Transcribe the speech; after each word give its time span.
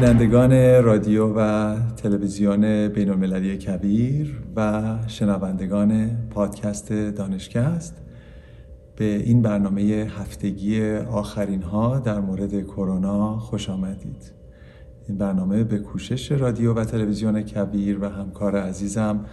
بینندگان 0.00 0.82
رادیو 0.82 1.32
و 1.36 1.74
تلویزیون 1.96 2.88
بین 2.88 3.10
المللی 3.10 3.56
کبیر 3.56 4.40
و 4.56 4.82
شنوندگان 5.06 6.10
پادکست 6.30 6.92
دانشکست 6.92 7.94
به 8.96 9.04
این 9.04 9.42
برنامه 9.42 9.82
هفتگی 10.18 10.96
آخرین 10.96 11.62
ها 11.62 11.98
در 11.98 12.20
مورد 12.20 12.62
کرونا 12.62 13.38
خوش 13.38 13.70
آمدید. 13.70 14.32
این 15.08 15.18
برنامه 15.18 15.64
به 15.64 15.78
کوشش 15.78 16.32
رادیو 16.32 16.74
و 16.74 16.84
تلویزیون 16.84 17.42
کبیر 17.42 17.98
و 18.00 18.08
همکار 18.08 18.56
عزیزم 18.56 19.24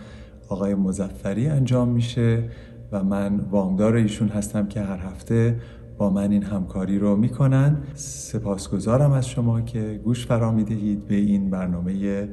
آقای 0.50 0.76
مزفری 0.76 1.48
انجام 1.48 1.90
میشه 1.90 2.44
و 2.92 3.04
من 3.04 3.40
وامدار 3.40 3.96
ایشون 3.96 4.28
هستم 4.28 4.68
که 4.68 4.82
هر 4.82 4.98
هفته 4.98 5.60
با 5.98 6.10
من 6.10 6.32
این 6.32 6.44
همکاری 6.44 7.00
رو 7.00 7.16
می‌کنن. 7.16 7.78
سپاسگزارم 7.94 9.12
از 9.12 9.30
شما 9.30 9.62
که 9.62 10.02
گوش 10.04 10.28
فرا 10.28 10.52
می‌دهید 10.52 11.08
به 11.08 11.16
این 11.16 11.50
برنامه 11.50 12.28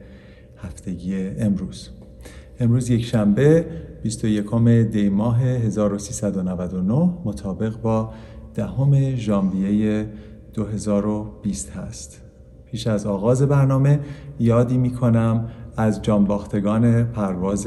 هفتگی 0.56 1.16
امروز. 1.16 1.88
امروز 2.60 2.90
یک 2.90 3.04
شنبه 3.04 3.66
21 4.02 4.90
دی 4.90 5.08
ماه 5.08 5.42
1399 5.42 7.10
مطابق 7.24 7.80
با 7.80 8.12
دهم 8.54 9.14
ژانویه 9.14 10.08
2020 10.54 11.70
هست. 11.70 12.22
پیش 12.64 12.86
از 12.86 13.06
آغاز 13.06 13.42
برنامه 13.42 14.00
یادی 14.40 14.78
می‌کنم 14.78 15.48
از 15.76 16.02
جانباختگان 16.02 17.04
پرواز 17.04 17.66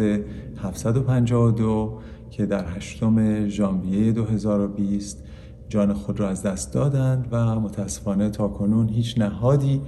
752 0.58 2.00
که 2.30 2.46
در 2.46 2.66
هشتم 2.68 3.48
ژانویه 3.48 4.12
2020 4.12 5.25
جان 5.70 5.94
خود 5.94 6.20
را 6.20 6.30
از 6.30 6.44
دست 6.44 6.74
دادند 6.74 7.28
و 7.32 7.60
متاسفانه 7.60 8.30
تا 8.30 8.48
کنون 8.48 8.90
هیچ 8.90 9.18
نهادی 9.18 9.82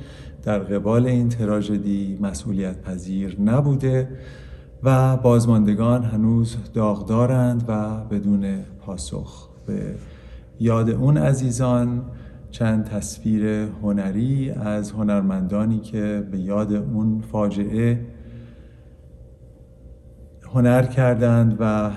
در 0.43 0.59
قبال 0.59 1.05
این 1.05 1.29
تراژدی 1.29 2.17
مسئولیت 2.21 2.81
پذیر 2.81 3.41
نبوده 3.41 4.09
و 4.83 5.17
بازماندگان 5.17 6.03
هنوز 6.03 6.57
داغدارند 6.73 7.63
و 7.67 8.03
بدون 8.03 8.61
پاسخ. 8.79 9.49
به 9.65 9.95
یاد 10.59 10.89
اون 10.89 11.17
عزیزان 11.17 12.01
چند 12.51 12.85
تصویر 12.85 13.45
هنری 13.81 14.51
از 14.51 14.91
هنرمندانی 14.91 15.79
که 15.79 16.27
به 16.31 16.39
یاد 16.39 16.73
اون 16.73 17.21
فاجعه 17.31 18.05
هنر 20.53 20.83
کردند 20.83 21.57
و 21.59 21.91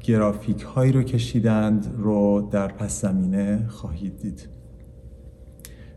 گرافیک 0.00 0.62
هایی 0.62 0.92
رو 0.92 1.02
کشیدند 1.02 1.94
رو 1.98 2.48
در 2.50 2.68
پس 2.68 3.00
زمینه 3.00 3.68
خواهید 3.68 4.18
دید. 4.18 4.48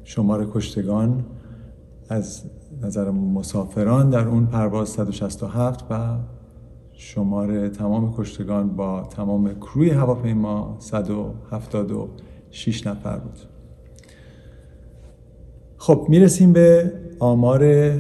شمار 0.03 0.52
کشتگان 0.53 1.25
از 2.09 2.43
نظر 2.81 3.11
مسافران 3.11 4.09
در 4.09 4.27
اون 4.27 4.45
پرواز 4.45 4.89
167 4.89 5.85
و 5.89 6.17
شمار 6.93 7.67
تمام 7.67 8.13
کشتگان 8.17 8.75
با 8.75 9.03
تمام 9.03 9.53
کروی 9.53 9.89
هواپیما 9.89 10.75
176 10.80 12.88
نفر 12.88 13.17
بود. 13.17 13.39
خب 15.77 16.05
می‌رسیم 16.09 16.53
به 16.53 16.93
آمار 17.19 17.91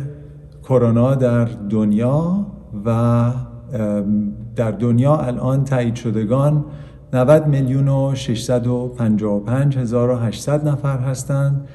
کرونا 0.63 1.15
در 1.15 1.45
دنیا 1.45 2.47
و 2.85 3.31
در 4.55 4.71
دنیا 4.71 5.17
الان 5.17 5.63
تایید 5.63 5.95
شدگان 5.95 6.65
90 7.13 7.47
میلیون 7.47 7.87
و 7.87 8.15
655 8.15 9.77
هزار 9.77 10.09
و 10.09 10.15
800 10.15 10.67
نفر 10.67 10.97
هستند 10.97 11.67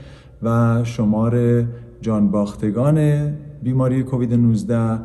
و 0.43 0.81
شمار 0.85 1.65
جانباختگان 2.01 3.29
بیماری 3.63 4.03
کووید 4.03 4.35
19 4.35 4.99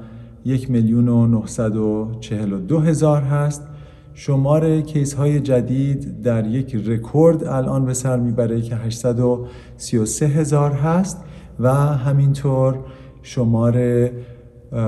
یک 0.45 0.71
میلیون 0.71 1.07
و 1.07 1.27
942 1.27 2.79
هزار 2.79 3.21
هست. 3.21 3.67
شمار 4.13 4.81
کیس 4.81 5.13
های 5.13 5.39
جدید 5.39 6.21
در 6.21 6.47
یک 6.47 6.75
رکورد 6.75 7.43
الان 7.43 7.85
به 7.85 7.93
سر 7.93 8.19
می‌بره 8.19 8.61
که 8.61 8.75
833 8.75 10.27
هزار 10.27 10.71
هست 10.71 11.23
و 11.59 11.73
همینطور 11.73 12.79
شمار 13.21 14.09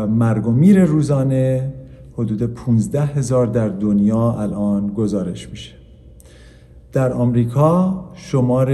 مرگ 0.10 0.48
و 0.48 0.52
میر 0.52 0.86
روزانه 0.86 1.74
حدود 2.18 2.44
15 2.44 3.02
هزار 3.02 3.48
در 3.48 3.68
دنیا 3.68 4.32
الان 4.32 4.88
گزارش 4.88 5.50
میشه. 5.50 5.72
در 6.92 7.14
آمریکا 7.14 8.04
شمار 8.14 8.74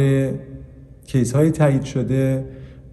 کیس 1.05 1.35
های 1.35 1.51
تایید 1.51 1.83
شده 1.83 2.45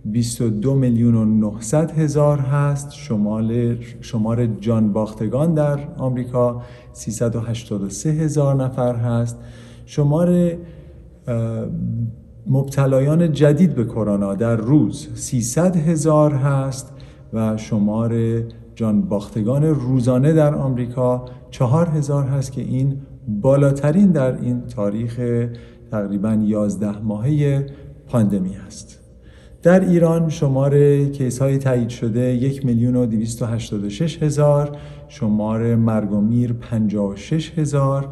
22 0.04 0.74
میلیون 0.74 1.14
و 1.14 1.24
900 1.24 1.90
هزار 1.90 2.38
هست. 2.38 2.92
شمال 2.92 3.76
شمار 4.00 4.46
جان 4.46 4.92
باختگان 4.92 5.54
در 5.54 5.78
آمریکا 5.98 6.62
383 6.92 8.10
هزار 8.10 8.54
نفر 8.54 8.96
هست. 8.96 9.36
شمار 9.86 10.56
مبتلایان 12.46 13.32
جدید 13.32 13.74
به 13.74 13.84
کرونا 13.84 14.34
در 14.34 14.56
روز 14.56 15.08
300 15.14 15.76
هزار 15.76 16.34
هست 16.34 16.92
و 17.32 17.56
شمار 17.56 18.42
جان 18.76 19.03
باختگان 19.03 19.64
روزانه 19.64 20.32
در 20.32 20.54
آمریکا 20.54 21.25
چهار 21.50 21.88
هزار 21.88 22.25
هست 22.25 22.53
که 22.53 22.60
این 22.60 22.97
بالاترین 23.28 24.10
در 24.10 24.41
این 24.41 24.60
تاریخ 24.60 25.20
تقریبا 25.91 26.38
یازده 26.42 26.98
ماهه 26.98 27.66
پاندمی 28.09 28.56
است 28.66 29.00
در 29.62 29.81
ایران 29.81 30.28
شمار 30.28 31.04
کیس 31.04 31.38
های 31.38 31.59
تایید 31.59 31.88
شده 31.88 32.20
یک 32.20 32.66
میلیون 32.66 32.97
و 32.97 33.06
دویست 33.06 33.42
و 33.42 33.47
هشتاد 33.47 33.88
شش 33.88 34.22
هزار 34.22 34.76
شمار 35.09 35.76
مرگ 35.76 36.12
و 36.12 36.20
میر 36.20 36.53
پنجاه 36.53 37.12
و 37.12 37.16
شش 37.16 37.59
هزار 37.59 38.09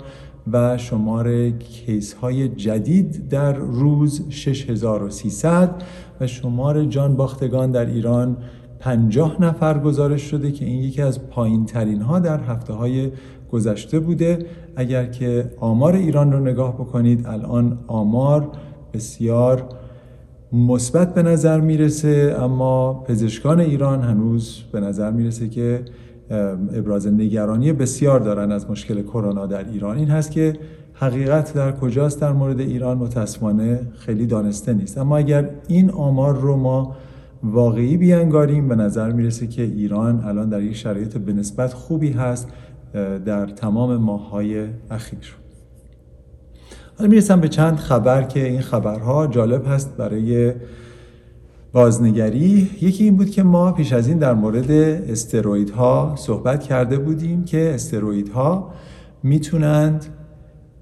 و 0.53 0.79
شمار 0.79 1.51
کیس 1.51 2.13
های 2.13 2.49
جدید 2.49 3.29
در 3.29 3.53
روز 3.53 4.27
6300 4.29 5.83
و 6.21 6.27
شمار 6.27 6.85
جان 6.85 7.17
باختگان 7.17 7.71
در 7.71 7.87
ایران 7.87 8.37
پنجاه 8.85 9.43
نفر 9.43 9.79
گزارش 9.79 10.23
شده 10.23 10.53
که 10.53 10.65
این 10.65 10.83
یکی 10.83 11.03
از 11.03 11.29
پایین 11.29 11.67
ترین 11.67 12.03
ها 12.03 12.19
در 12.19 12.41
هفته 12.41 12.73
های 12.73 13.11
گذشته 13.53 14.01
بوده. 14.01 14.47
اگر 14.77 15.07
که 15.07 15.51
آمار 15.61 15.95
ایران 15.95 16.33
رو 16.33 16.41
نگاه 16.41 16.75
بکنید 16.75 17.27
الان 17.27 17.79
آمار 17.87 18.49
بسیار 18.93 19.65
مثبت 20.53 21.15
به 21.15 21.23
نظر 21.23 21.61
می‌رسه 21.61 22.37
اما 22.39 23.05
پزشکان 23.09 23.61
ایران 23.61 24.03
هنوز 24.03 24.63
به 24.73 24.81
نظر 24.81 25.11
می‌رسه 25.11 25.49
که 25.49 25.85
ابراز 26.75 27.07
نگرانی 27.07 27.73
بسیار 27.73 28.21
دارن 28.21 28.53
از 28.53 28.71
مشکل 28.71 29.03
کرونا 29.03 29.47
در 29.47 29.69
ایران. 29.69 29.97
این 29.97 30.09
هست 30.09 30.31
که 30.31 30.53
حقیقت 30.95 31.55
در 31.55 31.73
کجاست 31.73 32.21
در 32.21 32.33
مورد 32.33 32.61
ایران؟ 32.61 32.99
متاسفانه 32.99 33.81
خیلی 33.99 34.27
دانسته 34.27 34.75
نیست. 34.75 34.99
اما 34.99 35.17
اگر 35.17 35.51
این 35.69 35.91
آمار 35.91 36.37
رو 36.37 36.57
ما 36.57 36.97
واقعی 37.45 37.97
بیانگاریم 37.97 38.69
به 38.69 38.77
نظر 38.77 39.13
می‌رسه 39.13 39.47
که 39.47 39.63
ایران 39.63 40.25
الان 40.25 40.49
در 40.49 40.63
یک 40.63 40.77
شرایط 40.77 41.17
به 41.17 41.33
نسبت 41.33 41.73
خوبی 41.73 42.11
هست 42.11 42.49
در 43.25 43.47
تمام 43.47 43.97
ماههای 43.97 44.67
اخیر. 44.91 45.37
حالا 46.99 47.11
می‌رسم 47.11 47.41
به 47.41 47.49
چند 47.49 47.77
خبر 47.77 48.23
که 48.23 48.49
این 48.49 48.61
خبرها 48.61 49.27
جالب 49.27 49.67
هست 49.69 49.97
برای 49.97 50.53
بازنگری. 51.73 52.71
یکی 52.81 53.05
این 53.05 53.17
بود 53.17 53.31
که 53.31 53.43
ما 53.43 53.73
پیش 53.73 53.93
از 53.93 54.09
این 54.09 54.19
در 54.19 54.35
مورد 54.35 54.71
استرویدها 55.11 56.15
صحبت 56.17 56.63
کرده 56.63 56.99
بودیم 56.99 57.45
که 57.45 57.75
استرویدها 57.75 58.73
می‌تونند 59.23 60.07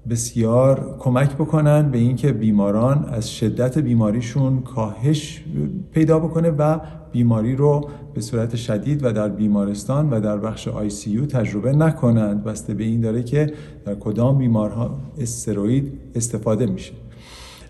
بسیار 0.09 0.95
کمک 0.99 1.35
بکنن 1.35 1.91
به 1.91 1.97
اینکه 1.97 2.33
بیماران 2.33 3.05
از 3.05 3.31
شدت 3.31 3.77
بیماریشون 3.77 4.61
کاهش 4.61 5.43
پیدا 5.91 6.19
بکنه 6.19 6.49
و 6.49 6.79
بیماری 7.11 7.55
رو 7.55 7.89
به 8.13 8.21
صورت 8.21 8.55
شدید 8.55 9.05
و 9.05 9.11
در 9.11 9.29
بیمارستان 9.29 10.09
و 10.09 10.19
در 10.19 10.37
بخش 10.37 10.67
آی 10.67 10.89
سی 10.89 11.11
یو 11.11 11.25
تجربه 11.25 11.71
نکنند. 11.71 12.43
بسته 12.43 12.73
به 12.73 12.83
این 12.83 13.01
داره 13.01 13.23
که 13.23 13.53
در 13.85 13.95
کدام 13.95 14.37
بیمارها 14.37 14.97
استروید 15.19 15.99
استفاده 16.15 16.65
میشه. 16.65 16.93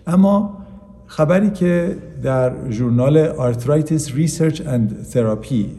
اما 0.06 0.58
خبری 1.06 1.50
که 1.50 1.96
در 2.22 2.70
ژورنال 2.70 3.18
Arthritis 3.18 4.14
Research 4.14 4.62
and 4.66 5.02
Therapy 5.02 5.70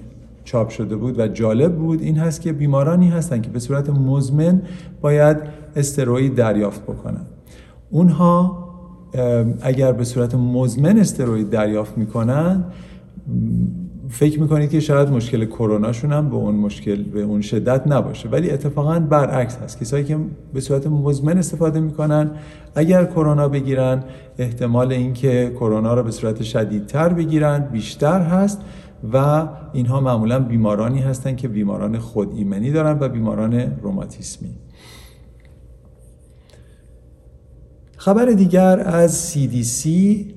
چاپ 0.44 0.69
شده 0.69 0.95
بود 0.95 1.19
و 1.19 1.27
جالب 1.27 1.75
بود 1.75 2.01
این 2.01 2.18
هست 2.18 2.41
که 2.41 2.53
بیمارانی 2.53 3.09
هستند 3.09 3.41
که 3.41 3.50
به 3.50 3.59
صورت 3.59 3.89
مزمن 3.89 4.62
باید 5.01 5.38
استروید 5.75 6.36
دریافت 6.36 6.83
بکنن 6.83 7.25
اونها 7.89 8.66
اگر 9.62 9.92
به 9.92 10.04
صورت 10.04 10.36
مزمن 10.36 11.00
استروید 11.00 11.50
دریافت 11.50 11.98
می‌کنن 11.98 12.63
فکر 14.10 14.42
می‌کنید 14.42 14.69
که 14.69 14.80
شاید 14.80 15.10
مشکل 15.10 15.45
کروناشون 15.45 16.12
هم 16.12 16.30
به 16.30 16.36
اون 16.36 16.56
مشکل 16.56 17.04
به 17.04 17.22
اون 17.22 17.42
شدت 17.42 17.88
نباشه. 17.88 18.30
ولی 18.30 18.51
اتفاقا 18.51 19.00
برعکس 19.00 19.57
هست. 19.57 19.80
کسایی 19.80 20.04
که 20.04 20.18
به 20.54 20.62
صورت 20.62 20.88
مزمن 20.88 21.38
استفاده 21.38 21.80
می‌کنن 21.80 22.31
اگر 22.75 23.06
کرونا 23.06 23.48
بگیرن 23.48 24.04
احتمال 24.38 24.92
اینکه 24.92 25.51
کرونا 25.56 25.94
رو 25.94 26.04
به 26.04 26.12
صورت 26.12 26.44
شدیدتر 26.44 27.10
بگیرن 27.10 27.60
بیشتر 27.60 28.21
هست 28.21 28.62
و 29.13 29.48
اینها 29.74 30.01
معمولا 30.01 30.39
بیمارانی 30.39 31.00
هستند 31.00 31.38
که 31.38 31.48
بیماران 31.48 32.00
خود 32.00 32.33
ایمنی 32.36 32.71
دارن 32.71 32.98
و 33.00 33.10
بیماران 33.10 33.54
روماتیسمی. 33.81 34.50
خبر 38.06 38.25
دیگر 38.25 38.80
از 38.80 39.34
CDC 39.34 39.88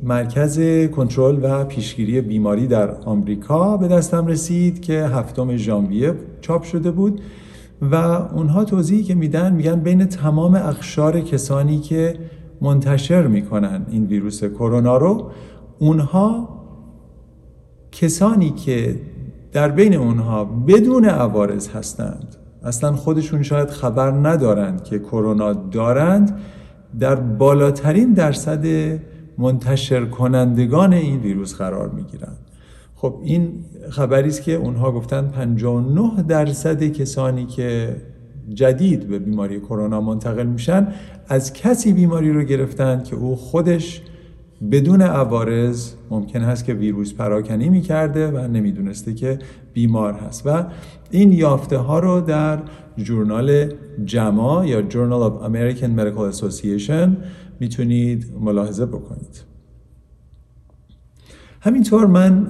مرکز 0.03 0.61
کنترل 0.91 1.39
و 1.43 1.65
پیشگیری 1.65 2.21
بیماری 2.21 2.67
در 2.67 2.91
آمریکا 2.91 3.77
به 3.77 3.89
دستم 3.89 4.27
رسید 4.27 4.81
که 4.81 5.03
هفتم 5.03 5.57
ژانویه 5.57 6.15
چاپ 6.41 6.63
شده 6.63 6.91
بود 6.91 7.21
و 7.83 7.95
اونها 7.95 8.65
توضیحی 8.65 9.03
که 9.03 9.15
میدن 9.15 9.53
میگن 9.53 9.81
بین 9.81 10.05
تمام 10.05 10.55
اخشار 10.55 11.21
کسانی 11.21 11.79
که 11.79 12.19
منتشر 12.61 13.27
می‌کنن 13.27 13.87
این 13.91 14.07
ویروس 14.07 14.45
کرونا 14.45 14.97
رو 14.97 15.31
اونها 15.79 16.49
کسانی 17.93 18.51
که 18.51 19.01
در 19.53 19.69
بین 19.69 19.95
اونها 19.95 20.45
بدون 20.45 21.05
عوارض 21.05 21.69
هستند. 21.69 22.37
اصلا 22.63 22.93
خودشون 22.93 23.43
شاید 23.43 23.71
خبر 23.71 24.11
ندارند 24.11 24.85
که 24.85 24.99
کرونا 24.99 25.53
دارند. 25.53 26.41
در 27.01 27.15
بالاترین 27.15 28.13
درصد 28.13 28.67
منتشر 29.39 30.05
کنندگان 30.05 30.93
این 30.93 31.21
ویروس 31.21 31.55
قرار 31.55 31.89
می 31.89 32.03
گیرند 32.03 32.39
خب 32.95 33.21
این 33.25 33.65
خبری 33.91 34.29
است 34.29 34.43
که 34.43 34.55
اونها 34.55 34.93
گفتن 34.93 35.29
59 35.29 36.23
درصد 36.23 36.83
کسانی 36.83 37.47
که 37.47 37.97
جدید 38.55 39.09
به 39.09 39.19
بیماری 39.19 39.61
کرونا 39.61 40.01
منتقل 40.01 40.47
میشن 40.47 40.89
از 41.29 41.53
کسی 41.53 41.93
بیماری 41.93 42.33
رو 42.33 42.43
گرفتن 42.43 43.03
که 43.03 43.17
او 43.17 43.37
خودش 43.37 44.03
بدون 44.71 45.03
عوارض 45.03 45.93
ممکن 46.11 46.41
هست 46.41 46.65
که 46.65 46.75
ویروس 46.75 47.15
پراکنی 47.15 47.69
می‌کرده 47.69 48.31
و 48.31 48.49
نمی‌دونسته 48.49 49.15
که 49.15 49.39
بیمار 49.73 50.13
هست. 50.13 50.43
و 50.47 50.65
این 51.11 51.33
یافته 51.33 51.79
ها 51.79 51.99
رو 51.99 52.21
در 52.21 52.59
جورنال 52.97 53.73
جما 54.05 54.67
یا 54.67 54.89
Journal 54.89 55.31
of 55.31 55.45
American 55.45 56.01
Medical 56.01 56.35
Association 56.37 57.09
می‌تونید 57.61 58.33
ملاحظه 58.41 58.87
بکنید. 58.87 59.45
همینطور 61.61 62.07
من 62.07 62.47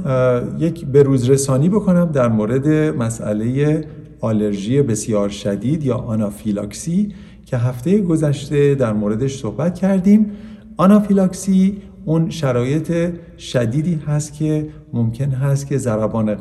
یک 0.58 0.86
بروز 0.86 1.30
رسانی 1.30 1.68
بکنم 1.68 2.04
در 2.04 2.28
مورد 2.28 2.68
مسئله 2.96 3.84
آلرژی 4.20 4.82
بسیار 4.82 5.28
شدید 5.28 5.84
یا 5.84 5.96
آنافیلاکسی 5.96 7.14
که 7.46 7.56
هفته 7.56 8.00
گذشته 8.00 8.74
در 8.74 8.92
موردش 8.92 9.38
صحبت 9.38 9.74
کردیم. 9.74 10.30
آنافیلاکسی 10.76 11.82
اون 12.08 12.30
شرایط 12.30 13.12
شدیدی 13.38 13.94
هست 14.06 14.34
که 14.34 14.68
ممکن 14.92 15.30
هست 15.30 15.66
که 15.66 15.78
ضربان 15.78 16.34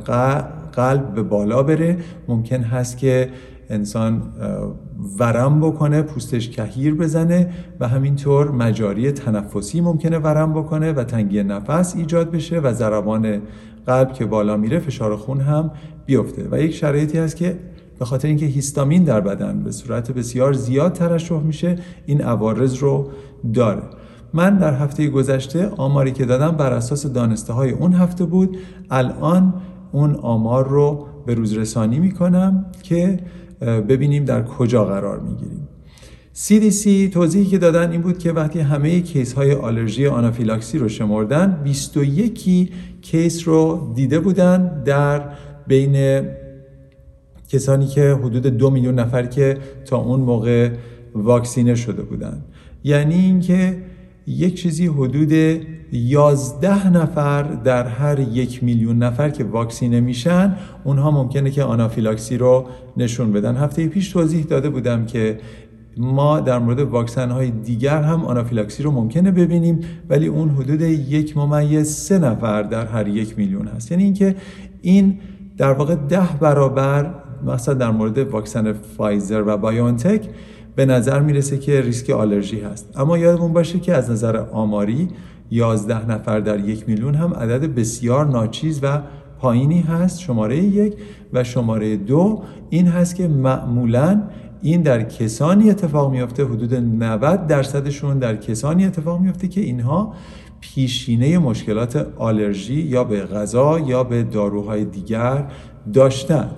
قلب 0.74 1.14
به 1.14 1.24
بالا 1.24 1.64
بره. 1.64 1.98
ممکن 2.28 2.62
هست 2.62 2.98
که 2.98 3.30
انسان 3.70 4.22
ورم 5.20 5.60
بکنه 5.60 6.02
پوستش 6.02 6.50
کهیر 6.50 6.96
بزنه 6.96 7.50
و 7.80 7.88
همینطور 7.88 8.52
مجاری 8.52 9.12
تنفسی 9.12 9.82
ممکنه 9.82 10.18
ورم 10.18 10.54
بکنه 10.54 10.94
و 10.94 11.04
تنگی 11.04 11.44
نفس 11.44 11.96
ایجاد 11.96 12.32
بشه 12.32 12.60
و 12.60 12.74
ضربان 12.74 13.42
قلب 13.86 14.14
که 14.14 14.26
بالا 14.26 14.58
میره 14.58 14.80
فشار 14.80 15.16
خون 15.16 15.42
هم 15.42 15.72
بیفته. 16.06 16.48
و 16.52 16.62
یک 16.62 16.74
شرایطی 16.74 17.18
هست 17.18 17.36
که 17.36 17.60
به 18.00 18.06
خاطر 18.06 18.28
اینکه 18.28 18.46
هیستامین 18.46 19.04
در 19.04 19.22
بدن 19.22 19.64
به 19.64 19.72
صورت 19.72 20.12
بسیار 20.12 20.54
زیاد 20.54 20.94
ترشح 20.94 21.40
میشه 21.40 21.76
این 22.06 22.22
عوارض 22.22 22.78
رو 22.78 23.10
داره. 23.54 23.84
من 24.34 24.58
در 24.58 24.74
هفته 24.74 25.08
گذشته 25.08 25.68
آماری 25.68 26.12
که 26.12 26.26
دادم 26.26 26.52
بر 26.52 26.74
اساس 26.74 27.06
دانسته 27.06 27.54
های 27.54 27.72
اون 27.72 27.94
هفته 27.94 28.26
بود. 28.26 28.58
الان 28.90 29.54
اون 29.92 30.16
آمار 30.16 30.68
رو 30.68 31.06
به 31.26 31.34
روز 31.34 31.54
رسانی 31.54 32.00
می‌کنم 32.00 32.66
که 32.84 33.20
ببینیم 33.62 34.26
در 34.26 34.44
کجا 34.44 34.86
قرار 34.86 35.20
می‌گیریم. 35.20 35.68
CDC 36.36 37.14
توضیحی 37.14 37.46
که 37.46 37.58
دادن 37.58 37.92
این 37.92 38.02
بود 38.02 38.18
که 38.18 38.32
وقتی 38.32 38.60
همه 38.60 39.02
کیس 39.02 39.34
های 39.34 39.54
آلرژی 39.54 40.08
آنافیلاکسی 40.08 40.78
رو 40.78 40.90
شمردن 40.90 41.62
21 41.64 42.72
کیس 43.02 43.48
رو 43.48 43.92
دیده 43.96 44.20
بودن 44.20 44.84
در 44.84 45.22
بین 45.68 46.26
کسانی 47.50 47.88
که 47.88 48.14
حدود 48.24 48.48
دو 48.48 48.70
میلیون 48.70 49.00
نفر 49.00 49.26
که 49.26 49.58
تا 49.86 49.98
اون 49.98 50.20
موقع 50.20 50.70
واکسینه 51.16 51.76
شده 51.76 52.02
بودن. 52.02 52.42
یعنی 52.84 53.16
اینکه 53.16 53.78
یک 54.28 54.62
چیزی 54.62 54.88
حدود 54.88 55.32
11 55.92 56.90
نفر 56.90 57.44
در 57.44 57.88
هر 57.88 58.20
یک 58.20 58.64
میلیون 58.64 58.98
نفر 58.98 59.30
که 59.30 59.44
واکسینه 59.44 60.00
میشن 60.00 60.56
اونها 60.84 61.12
ممکنه 61.12 61.52
که 61.52 61.64
آنافیلاکسی 61.64 62.38
رو 62.38 62.66
نشون 62.98 63.32
بدن. 63.32 63.56
هفته 63.56 63.88
پیش 63.88 64.10
توضیح 64.10 64.46
داده 64.46 64.70
بودم 64.70 65.06
که 65.06 65.40
ما 65.98 66.40
در 66.40 66.60
مورد 66.60 66.80
واکسن 66.80 67.30
های 67.30 67.52
دیگر 67.52 68.02
هم 68.02 68.26
آنافیلاکسی 68.26 68.84
رو 68.84 68.92
ممکنه 68.92 69.32
ببینیم 69.32 69.80
ولی 70.10 70.28
اون 70.28 70.50
حدود 70.50 70.82
یک 70.82 71.38
ممیز 71.38 71.88
سه 71.88 72.20
نفر 72.20 72.64
در 72.64 72.86
هر 72.86 73.08
یک 73.08 73.38
میلیون 73.38 73.68
هست. 73.68 73.92
یعنی 73.92 74.04
اینکه 74.04 74.36
این 74.82 75.20
در 75.58 75.72
واقع 75.72 75.96
ده 75.96 76.28
برابر 76.40 77.14
مثلا 77.46 77.74
در 77.74 77.92
مورد 77.92 78.18
واکسن 78.18 78.74
فایزر 78.74 79.44
و 79.46 79.58
بایونتک 79.58 80.30
به 80.78 80.86
نظر 80.86 81.20
می‌رسه 81.20 81.58
که 81.58 81.82
ریسک 81.82 82.10
آلرژی 82.10 82.60
هست. 82.60 82.94
اما 82.96 83.18
یادمون 83.18 83.54
باشه 83.54 83.80
که 83.80 83.94
از 83.94 84.12
نظر 84.12 84.38
آماری 84.38 85.08
11 85.52 86.12
نفر 86.12 86.40
در 86.40 86.60
یک 86.60 86.90
میلیون 86.90 87.16
هم 87.16 87.34
عدد 87.34 87.76
بسیار 87.76 88.26
ناچیز 88.26 88.80
و 88.84 89.02
پایینی 89.40 89.82
هست. 89.82 90.20
شماره 90.20 90.58
یک 90.58 90.94
و 91.34 91.44
شماره 91.44 91.98
دو 91.98 92.44
این 92.70 92.88
هست 92.88 93.16
که 93.16 93.28
معمولا 93.28 94.22
این 94.62 94.82
در 94.82 95.04
کسانی 95.04 95.70
اتفاق 95.70 96.12
میافته. 96.12 96.46
حدود 96.46 96.74
90 96.74 97.48
درصدشون 97.48 98.20
در 98.20 98.36
کسانی 98.36 98.86
اتفاق 98.86 99.20
میافته 99.20 99.48
که 99.48 99.62
اینها 99.62 100.14
پیشینه 100.62 101.38
مشکلات 101.38 102.08
آلرژی 102.18 102.82
یا 102.82 103.04
به 103.04 103.22
غذا 103.22 103.80
یا 103.80 104.04
به 104.04 104.24
داروهای 104.24 104.86
دیگر 104.86 105.44
داشتن. 105.94 106.50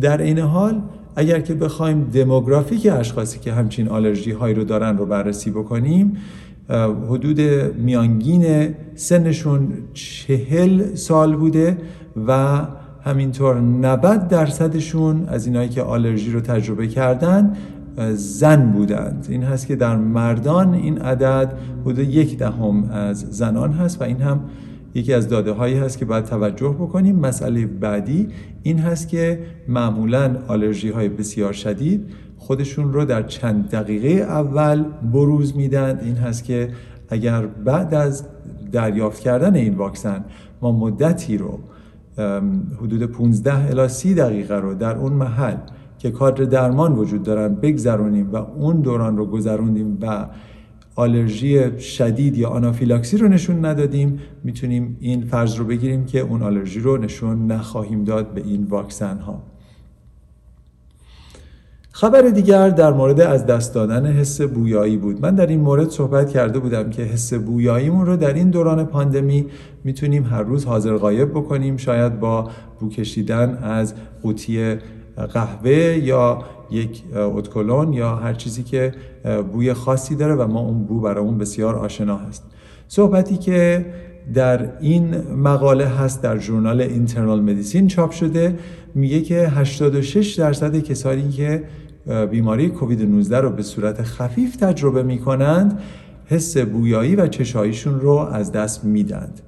در 0.00 0.22
این 0.22 0.38
حال 0.38 0.82
اگر 1.16 1.40
که 1.40 1.54
بخوایم 1.54 2.04
دموگرافیک 2.04 2.88
اشخاصی 2.92 3.38
که 3.38 3.52
همچین 3.52 3.88
آلرژی 3.88 4.30
هایی 4.30 4.54
رو 4.54 4.64
دارن 4.64 4.98
رو 4.98 5.06
بررسی 5.06 5.50
بکنیم 5.50 6.16
حدود 7.08 7.40
میانگین 7.78 8.74
سنشون 8.94 9.68
چهل 9.94 10.94
سال 10.94 11.36
بوده 11.36 11.76
و 12.26 12.60
همینطور 13.04 13.60
90 13.60 14.28
درصدشون 14.28 15.24
از 15.28 15.46
اینایی 15.46 15.68
که 15.68 15.82
آلرژی 15.82 16.32
رو 16.32 16.40
تجربه 16.40 16.86
کردن 16.86 17.56
زن 18.14 18.70
بودند. 18.72 19.26
این 19.30 19.42
هست 19.42 19.66
که 19.66 19.76
در 19.76 19.96
مردان 19.96 20.74
این 20.74 20.98
عدد 20.98 21.52
حدود 21.82 21.98
یک 21.98 22.38
دهم 22.38 22.90
از 22.90 23.20
زنان 23.20 23.72
هست 23.72 24.00
و 24.00 24.04
این 24.04 24.20
هم 24.20 24.40
یکی 24.94 25.12
از 25.12 25.28
داده 25.28 25.52
هایی 25.52 25.74
هست 25.74 25.98
که 25.98 26.04
باید 26.04 26.24
توجه 26.24 26.68
بکنیم. 26.68 27.16
مسئله 27.16 27.66
بعدی 27.66 28.28
این 28.62 28.78
هست 28.78 29.08
که 29.08 29.38
معمولا 29.68 30.36
آلرژی 30.48 30.90
های 30.90 31.08
بسیار 31.08 31.52
شدید 31.52 32.06
خودشون 32.38 32.92
رو 32.92 33.04
در 33.04 33.22
چند 33.22 33.70
دقیقه 33.70 34.08
اول 34.08 34.82
بروز 35.12 35.56
میدن. 35.56 36.00
این 36.02 36.16
هست 36.16 36.44
که 36.44 36.68
اگر 37.08 37.46
بعد 37.46 37.94
از 37.94 38.24
دریافت 38.72 39.20
کردن 39.20 39.54
این 39.54 39.74
واکسن 39.74 40.24
ما 40.62 40.72
مدتی 40.72 41.38
رو 41.38 41.58
حدود 42.82 43.02
15 43.02 43.70
الی 43.70 43.88
30 43.88 44.14
دقیقه 44.14 44.54
رو 44.54 44.74
در 44.74 44.96
اون 44.96 45.12
محل 45.12 45.56
که 45.98 46.10
کادر 46.10 46.44
درمان 46.44 46.92
وجود 46.92 47.22
دارن 47.22 47.54
بگذرونیم 47.54 48.32
و 48.32 48.36
اون 48.36 48.80
دوران 48.80 49.16
رو 49.16 49.26
گذروندیم 49.26 49.98
و 50.00 50.26
آلرژی 50.94 51.80
شدید 51.80 52.38
یا 52.38 52.48
آنافیلاکسی 52.48 53.16
رو 53.16 53.28
نشون 53.28 53.64
ندادیم 53.64 54.20
می‌تونیم 54.44 54.96
این 55.00 55.24
فرض 55.24 55.56
رو 55.56 55.64
بگیریم 55.64 56.06
که 56.06 56.20
اون 56.20 56.42
آلرژی 56.42 56.80
رو 56.80 56.96
نشون 56.96 57.52
نخواهیم 57.52 58.04
داد 58.04 58.34
به 58.34 58.40
این 58.40 58.64
واکسن 58.64 59.18
ها 59.18 59.42
خبر 61.90 62.22
دیگر 62.22 62.68
در 62.70 62.92
مورد 62.92 63.20
از 63.20 63.46
دست 63.46 63.74
دادن 63.74 64.06
حس 64.06 64.40
بویایی 64.40 64.96
بود. 64.96 65.22
من 65.22 65.34
در 65.34 65.46
این 65.46 65.60
مورد 65.60 65.90
صحبت 65.90 66.30
کرده 66.30 66.58
بودم 66.58 66.90
که 66.90 67.02
حس 67.02 67.34
بویاییمون 67.34 68.06
رو 68.06 68.16
در 68.16 68.32
این 68.32 68.50
دوران 68.50 68.84
پاندمی 68.84 69.46
می‌تونیم 69.84 70.24
هر 70.24 70.42
روز 70.42 70.64
حاضر 70.64 70.96
غایب 70.96 71.30
بکنیم 71.30 71.76
شاید 71.76 72.20
با 72.20 72.50
بو 72.80 72.88
کشیدن 72.88 73.58
از 73.62 73.94
قوطی 74.22 74.76
قهوه 75.16 75.70
یا 76.02 76.38
یک 76.70 77.02
اتکلون 77.14 77.92
یا 77.92 78.16
هر 78.16 78.34
چیزی 78.34 78.62
که 78.62 78.92
بوی 79.52 79.72
خاصی 79.72 80.16
داره 80.16 80.34
و 80.34 80.46
ما 80.46 80.60
اون 80.60 80.84
بو 80.84 81.00
برامون 81.00 81.38
بسیار 81.38 81.74
آشنا 81.74 82.16
هست. 82.16 82.44
صحبتی 82.88 83.36
که 83.36 83.86
در 84.34 84.78
این 84.80 85.16
مقاله 85.32 85.86
هست 85.86 86.22
در 86.22 86.38
ژورنال 86.38 86.80
اینترنال 86.80 87.40
مدیسین 87.40 87.86
چاپ 87.86 88.10
شده 88.10 88.58
میگه 88.94 89.20
که 89.20 89.48
86 89.48 90.34
درصد 90.34 90.76
کسانی 90.78 91.30
که 91.30 91.64
بیماری 92.30 92.68
کووید 92.68 93.02
19 93.02 93.40
رو 93.40 93.50
به 93.50 93.62
صورت 93.62 94.02
خفیف 94.02 94.56
تجربه 94.56 95.02
می‌کنند 95.02 95.80
حس 96.26 96.56
بویایی 96.56 97.16
و 97.16 97.26
چشاییشون 97.26 98.00
رو 98.00 98.10
از 98.10 98.52
دست 98.52 98.84
میدند 98.84 99.40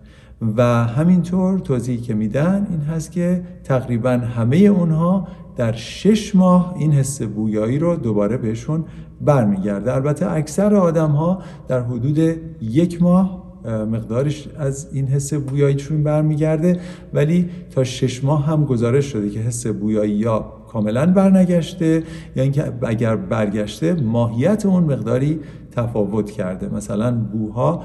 و 0.56 0.62
همینطور 0.84 1.58
توضیحی 1.58 1.98
که 1.98 2.14
میدن 2.14 2.66
این 2.70 2.80
هست 2.80 3.12
که 3.12 3.42
تقریبا 3.64 4.10
همه 4.10 4.56
اونها 4.56 5.28
در 5.56 5.72
شش 5.72 6.34
ماه 6.34 6.74
این 6.78 6.92
حس 6.92 7.22
بویایی 7.22 7.78
رو 7.78 7.96
دوباره 7.96 8.36
بهشون 8.36 8.84
برمیگرده. 9.20 9.94
البته 9.94 10.32
اکثر 10.32 10.74
آدم 10.74 11.10
ها 11.10 11.42
در 11.68 11.82
حدود 11.82 12.18
یک 12.60 13.02
ماه 13.02 13.46
مقدارش 13.66 14.48
از 14.58 14.88
این 14.92 15.06
حس 15.06 15.34
بویاییشون 15.34 16.02
برمیگرده 16.02 16.80
ولی 17.14 17.48
تا 17.70 17.84
شش 17.84 18.24
ماه 18.24 18.46
هم 18.46 18.64
گزارش 18.64 19.04
شده 19.04 19.30
که 19.30 19.40
حس 19.40 19.66
بویایی 19.66 20.12
یا 20.12 20.52
کاملا 20.68 21.06
برنگشته 21.06 22.02
یا 22.36 22.42
اینکه 22.42 22.72
اگر 22.82 23.16
برگشته 23.16 23.94
ماهیت 23.94 24.66
اون 24.66 24.82
مقداری 24.82 25.40
تفاوت 25.72 26.30
کرده. 26.30 26.74
مثلا 26.74 27.12
بوها 27.12 27.82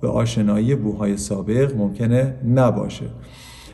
به 0.00 0.08
آشنایی 0.08 0.74
بوهای 0.74 1.16
سابق 1.16 1.76
ممکنه 1.76 2.34
نباشه. 2.54 3.06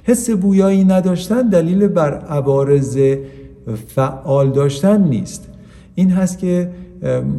حس 0.02 0.30
بویایی 0.30 0.84
نداشتن 0.84 1.48
دلیل 1.48 1.88
بر 1.88 2.14
عوارض 2.14 2.98
فعال 3.86 4.50
داشتن 4.50 5.02
نیست. 5.02 5.48
این 5.94 6.10
هست 6.10 6.38
که 6.38 6.70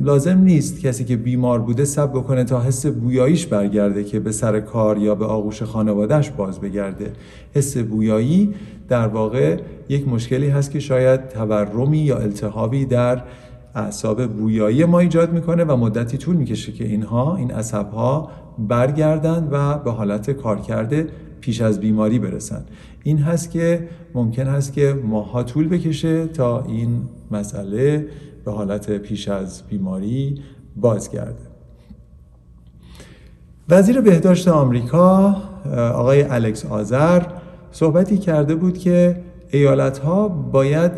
لازم 0.03 0.37
نیست 0.37 0.81
کسی 0.81 1.03
که 1.03 1.17
بیمار 1.17 1.59
بوده 1.59 1.85
سب 1.85 2.09
بکنه 2.09 2.43
تا 2.43 2.61
حس 2.61 2.85
بویاییش 2.85 3.45
برگرده 3.45 4.03
که 4.03 4.19
به 4.19 4.31
سر 4.31 4.59
کار 4.59 4.97
یا 4.97 5.15
به 5.15 5.25
آغوش 5.25 5.63
خانوادهش 5.63 6.29
باز 6.29 6.59
بگرده. 6.59 7.13
حس 7.53 7.77
بویایی 7.77 8.53
در 8.89 9.07
واقع 9.07 9.57
یک 9.89 10.07
مشکلی 10.07 10.49
هست 10.49 10.71
که 10.71 10.79
شاید 10.79 11.29
تورمی 11.29 11.97
یا 11.97 12.17
التهابی 12.17 12.85
در 12.85 13.21
اعصاب 13.75 14.27
بویایی 14.27 14.85
ما 14.85 14.99
ایجاد 14.99 15.33
می‌کنه 15.33 15.63
و 15.63 15.75
مدتی 15.75 16.17
طول 16.17 16.35
می‌کشه 16.35 16.71
که 16.71 16.85
اینها 16.85 17.35
این 17.35 17.51
عصبها 17.51 18.31
برگردند 18.67 19.47
و 19.51 19.77
به 19.77 19.91
حالت 19.91 20.31
کارکرد 20.31 20.93
پیش 21.41 21.61
از 21.61 21.79
بیماری 21.79 22.19
برسن. 22.19 22.65
این 23.03 23.17
هست 23.17 23.51
که 23.51 23.87
ممکن 24.13 24.47
هست 24.47 24.73
که 24.73 24.99
ماها 25.03 25.43
طول 25.43 25.67
بکشه 25.67 26.27
تا 26.27 26.63
این 26.63 27.01
مسئله 27.31 28.07
به 28.45 28.51
حالت 28.51 28.91
پیش 28.91 29.27
از 29.27 29.63
بیماری 29.69 30.41
بازگرده. 30.75 31.51
وزیر 33.69 34.01
بهداشت 34.01 34.47
آمریکا 34.47 35.35
آقای 35.93 36.23
الکس 36.23 36.65
آذر 36.65 37.23
صحبتی 37.71 38.17
کرده 38.17 38.55
بود 38.55 38.77
که 38.77 39.21
ایالت 39.51 39.97
ها 39.97 40.27
باید 40.27 40.91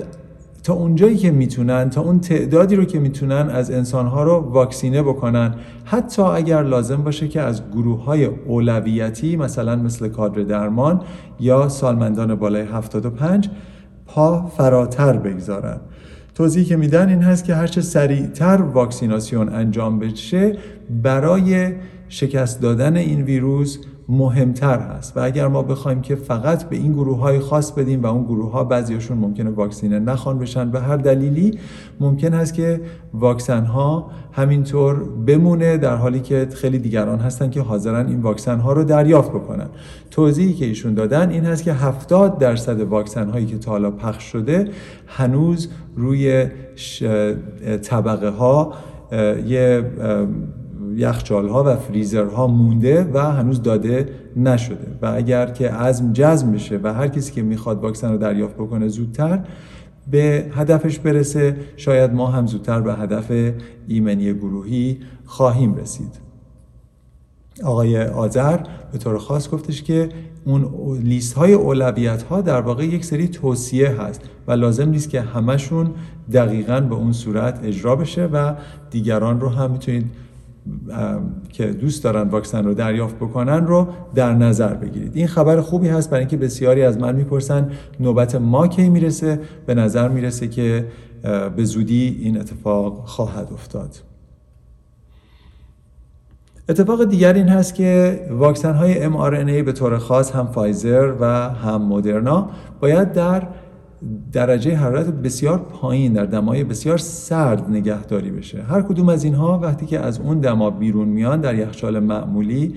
تا 0.64 0.74
اونجایی 0.74 1.18
که 1.18 1.32
می‌تونن 1.32 1.90
تا 1.90 2.02
اون 2.02 2.20
تعدادی 2.20 2.76
رو 2.76 2.86
که 2.86 3.00
می‌تونن 3.00 3.50
از 3.50 3.72
انسانها 3.72 4.24
رو 4.24 4.34
واکسینه 4.34 5.04
بکنن. 5.04 5.56
حتی 5.86 6.22
اگر 6.22 6.64
لازم 6.64 7.04
باشه 7.04 7.28
که 7.28 7.42
از 7.42 7.62
گروه 7.72 8.04
های 8.04 8.26
اولویتی 8.26 9.36
مثلا 9.36 9.76
مثل 9.76 10.08
کادر 10.08 10.44
درمان 10.44 11.02
یا 11.40 11.70
سالمندان 11.70 12.36
بالای 12.36 12.62
75 12.62 13.50
پا 14.08 14.46
فراتر 14.46 15.18
بگذارن. 15.18 15.78
توضیحی 16.36 16.66
که 16.66 16.76
میدن 16.76 17.10
این 17.10 17.22
هست 17.22 17.46
که 17.46 17.56
هرچه 17.56 17.82
سریعتر 17.82 18.62
واکسیناسیون 18.62 19.50
انجام 19.50 20.00
بشه 20.00 20.58
برای 21.04 21.74
شکست 22.10 22.62
دادن 22.62 22.98
این 22.98 23.22
ویروس 23.22 23.78
مهمتر 24.10 24.80
هست. 24.80 25.18
و 25.18 25.20
اگر 25.20 25.48
ما 25.48 25.64
بخوایم 25.64 26.02
که 26.02 26.16
فقط 26.16 26.64
به 26.70 26.76
این 26.76 26.94
گروه 26.94 27.20
های 27.20 27.40
خاص 27.40 27.72
بدیم 27.72 28.04
و 28.04 28.08
اون 28.08 28.24
گروه 28.24 28.52
ها 28.52 28.64
بعضیشون 28.64 29.18
ممکنه 29.18 29.50
واکسینه 29.50 30.00
نخوان 30.00 30.40
بشن 30.40 30.72
به 30.72 30.80
هر 30.80 30.98
دلیلی 30.98 31.60
ممکن 32.00 32.34
هست 32.34 32.54
که 32.54 32.82
واکسن 33.14 33.66
ها 33.66 34.12
همینطور 34.32 35.04
بمونه 35.04 35.78
در 35.78 35.96
حالی 35.96 36.20
که 36.20 36.48
خیلی 36.54 36.80
دیگران 36.80 37.20
هستن 37.20 37.50
که 37.50 37.62
حاضرن 37.62 38.08
این 38.08 38.22
واکسن 38.22 38.60
ها 38.60 38.74
رو 38.74 38.84
دریافت 38.84 39.30
بکنن. 39.30 39.70
توضیحی 40.12 40.54
که 40.54 40.66
ایشون 40.66 40.94
دادن 40.94 41.30
این 41.30 41.46
هست 41.46 41.64
که 41.64 41.74
70 41.74 42.38
درصد 42.38 42.80
واکسن 42.82 43.30
هایی 43.30 43.46
که 43.46 43.58
تا 43.58 43.72
حالا 43.72 43.92
پخش 43.92 44.24
شده 44.24 44.70
هنوز 45.08 45.70
روی 45.96 46.48
طبقه 47.82 48.30
ها 48.30 48.74
یه 49.48 49.84
یخچال 50.98 51.50
ها 51.50 51.64
و 51.64 51.76
فریزر 51.76 52.26
ها 52.26 52.48
مونده 52.48 53.10
و 53.14 53.20
هنوز 53.20 53.62
داده 53.62 54.10
نشده. 54.36 54.88
و 55.02 55.14
اگر 55.16 55.46
که 55.46 55.70
عزم 55.70 56.14
جزم 56.14 56.52
بشه 56.52 56.80
و 56.84 56.94
هر 56.94 57.08
کسی 57.08 57.34
که 57.34 57.42
می‌خواد 57.42 57.84
واکسن 57.84 58.12
رو 58.12 58.18
دریافت 58.18 58.56
بکنه 58.56 58.88
زودتر 58.88 59.40
به 60.12 60.46
هدفش 60.52 61.00
برسه. 61.00 61.56
شاید 61.78 62.14
ما 62.14 62.28
هم 62.28 62.48
زودتر 62.48 62.82
به 62.82 62.94
هدف 62.94 63.52
ایمنی 63.88 64.34
گروهی 64.34 64.98
خواهیم 65.26 65.76
رسید. 65.76 66.20
آقای 67.64 68.04
آذر 68.04 68.60
به 68.92 68.98
طور 68.98 69.18
خاص 69.18 69.50
گفتش 69.50 69.84
که 69.84 70.10
اون 70.46 70.68
لیست 71.04 71.34
های 71.34 71.54
اولویت 71.54 72.24
ها 72.24 72.42
در 72.42 72.62
واقع 72.62 72.86
یک 72.86 73.06
سری 73.06 73.28
توصیه 73.28 73.90
هست 74.02 74.22
و 74.48 74.52
لازم 74.52 74.90
نیست 74.90 75.10
که 75.10 75.22
همشون 75.22 75.92
دقیقا 76.34 76.80
به 76.80 76.96
اون 76.96 77.12
صورت 77.12 77.60
اجرا 77.64 77.96
بشه 77.96 78.26
و 78.26 78.54
دیگران 78.92 79.40
رو 79.40 79.50
هم 79.50 79.72
می‌تونید 79.72 80.06
که 81.50 81.66
دوست 81.66 82.04
دارن 82.04 82.30
واکسن 82.30 82.66
رو 82.66 82.74
دریافت 82.74 83.16
بکنن 83.16 83.68
رو 83.68 83.88
در 84.16 84.34
نظر 84.34 84.74
بگیرید. 84.74 85.12
این 85.16 85.28
خبر 85.28 85.62
خوبی 85.62 85.88
هست 85.88 86.10
برای 86.10 86.20
اینکه 86.20 86.38
بسیاری 86.38 86.84
از 86.84 86.98
من 86.98 87.16
می‌پرسن 87.16 87.72
نوبت 88.00 88.36
ما 88.36 88.68
کی 88.68 88.90
می‌رسه. 88.90 89.40
به 89.66 89.76
نظر 89.76 90.10
می‌رسه 90.10 90.48
که 90.48 90.86
به 91.56 91.64
زودی 91.64 92.20
این 92.22 92.40
اتفاق 92.40 93.06
خواهد 93.06 93.48
افتاد. 93.54 93.96
اتفاق 96.70 97.04
دیگر 97.04 97.34
این 97.34 97.48
هست 97.48 97.76
که 97.76 98.20
واکسن 98.32 98.74
های 98.74 99.10
mRNA 99.10 99.64
به 99.66 99.72
طور 99.72 99.98
خاص 99.98 100.32
هم 100.32 100.48
فایزر 100.48 101.14
و 101.20 101.26
هم 101.50 101.82
مدرنا 101.82 102.50
باید 102.80 103.14
در 103.14 103.48
درجه 104.32 104.76
حرارت 104.76 105.08
بسیار 105.08 105.58
پایین 105.58 106.14
در 106.14 106.26
دمای 106.26 106.64
بسیار 106.64 106.98
سرد 106.98 107.70
نگهداری 107.70 108.32
بشه. 108.32 108.62
هر 108.62 108.82
کدوم 108.82 109.10
از 109.10 109.24
اینها 109.24 109.60
وقتی 109.60 109.86
که 109.86 110.00
از 110.00 110.20
اون 110.20 110.40
دما 110.40 110.70
بیرون 110.70 111.08
میان 111.08 111.42
در 111.42 111.56
یخچال 111.56 112.00
معمولی 112.00 112.76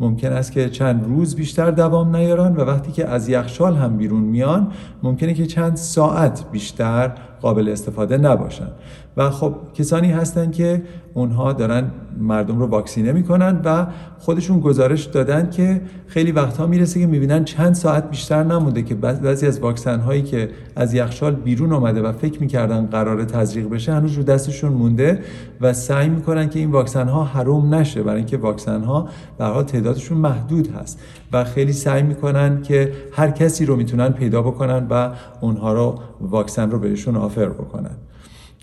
ممکن 0.00 0.32
است 0.32 0.52
که 0.52 0.68
چند 0.68 1.04
روز 1.04 1.36
بیشتر 1.36 1.70
دوام 1.70 2.16
نیارن 2.16 2.56
و 2.56 2.60
وقتی 2.60 2.92
که 2.92 3.08
از 3.08 3.28
یخچال 3.28 3.76
هم 3.76 3.96
بیرون 3.96 4.22
میان 4.22 4.72
ممکنه 5.02 5.34
که 5.34 5.46
چند 5.46 5.76
ساعت 5.76 6.44
بیشتر 6.52 7.12
قابل 7.40 7.68
استفاده 7.68 8.18
نباشن. 8.18 8.68
و 9.16 9.30
خب 9.30 9.54
کسانی 9.74 10.10
هستن 10.10 10.50
که 10.50 10.82
اونها 11.14 11.52
دارن 11.52 11.90
مردم 12.18 12.58
رو 12.58 12.66
واکسینه 12.66 13.12
می‌کنن 13.12 13.60
و 13.64 13.86
خودشون 14.18 14.60
گزارش 14.60 15.04
دادن 15.04 15.50
که 15.50 15.80
خیلی 16.06 16.32
وقتها 16.32 16.66
می‌رسه 16.66 17.00
که 17.00 17.06
می‌بینن 17.06 17.44
چند 17.44 17.74
ساعت 17.74 18.10
بیشتر 18.10 18.44
نمونده 18.44 18.82
که 18.82 18.94
بعضی 18.94 19.46
از 19.46 19.60
واکسن 19.60 20.00
هایی 20.00 20.22
که 20.22 20.50
از 20.76 20.94
یخچال 20.94 21.34
بیرون 21.34 21.72
اومده 21.72 22.02
و 22.02 22.12
فکر 22.12 22.40
می‌کردن 22.40 22.86
قرار 22.86 23.24
تزریق 23.24 23.68
بشه 23.68 23.92
هنوز 23.92 24.14
رو 24.14 24.22
دستشون 24.22 24.72
مونده 24.72 25.20
و 25.60 25.72
سعی 25.72 26.08
می‌کنن 26.08 26.48
که 26.48 26.58
این 26.58 26.70
واکسن 26.70 27.08
ها 27.08 27.24
حروم 27.24 27.74
نشه 27.74 28.02
برای 28.02 28.16
اینکه 28.16 28.36
واکسن 28.36 28.82
ها 28.82 29.08
به 29.38 29.62
تعدادشون 29.62 30.18
محدود 30.18 30.74
هست 30.74 31.00
و 31.32 31.44
خیلی 31.44 31.72
سعی 31.72 32.02
می‌کنن 32.02 32.62
که 32.62 32.92
هر 33.12 33.30
کسی 33.30 33.66
رو 33.66 33.76
می‌تونن 33.76 34.08
پیدا 34.08 34.42
بکنن 34.42 34.86
و 34.90 35.10
اونها 35.40 35.72
رو 35.72 35.98
واکسن 36.20 36.70
رو 36.70 36.78
بهشون 36.78 37.16
آفر 37.16 37.48
بکنن. 37.48 37.96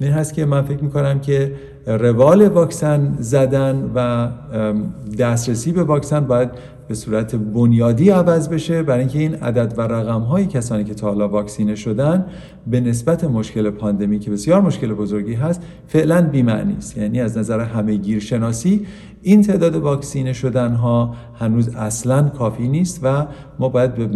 این 0.02 0.12
هست 0.12 0.34
که 0.34 0.46
من 0.46 0.62
فکر 0.62 0.84
می‌کنم 0.84 1.20
که 1.20 1.54
روال 1.88 2.48
واکسن 2.48 3.16
زدن 3.20 3.92
و 3.96 4.30
دسترسی 5.20 5.72
به 5.72 5.84
واکسن 5.84 6.20
باید 6.20 6.50
به 6.90 6.96
صورت 6.96 7.36
بنیادی 7.36 8.10
عوض 8.10 8.50
بشه. 8.50 8.84
برای 8.84 9.00
اینکه 9.00 9.20
این 9.20 9.36
عدد 9.36 9.74
و 9.78 9.82
رقم 9.82 10.22
های 10.22 10.46
کسانی 10.46 10.84
که 10.84 10.94
تا 10.94 11.08
حالا 11.08 11.28
واکسینه 11.28 11.76
شدن 11.76 12.26
به 12.68 12.80
نسبت 12.80 13.24
مشکل 13.24 13.70
پاندمی 13.70 14.20
که 14.20 14.32
بسیار 14.32 14.62
مشکل 14.62 14.94
بزرگی 14.94 15.34
هست 15.34 15.62
فعلا 15.88 16.22
بی‌معنی 16.22 16.76
است. 16.78 16.98
یعنی 16.98 17.22
از 17.22 17.38
نظر 17.38 17.60
همه 17.60 18.20
شناسی 18.20 18.86
این 19.22 19.42
تعداد 19.42 19.76
واکسینه 19.76 20.34
شدن 20.34 20.74
ها 20.74 21.16
هنوز 21.40 21.76
اصلا 21.76 22.30
کافی 22.30 22.68
نیست 22.68 23.00
و 23.04 23.26
ما 23.60 23.70
باید 23.70 23.96
به 23.96 24.08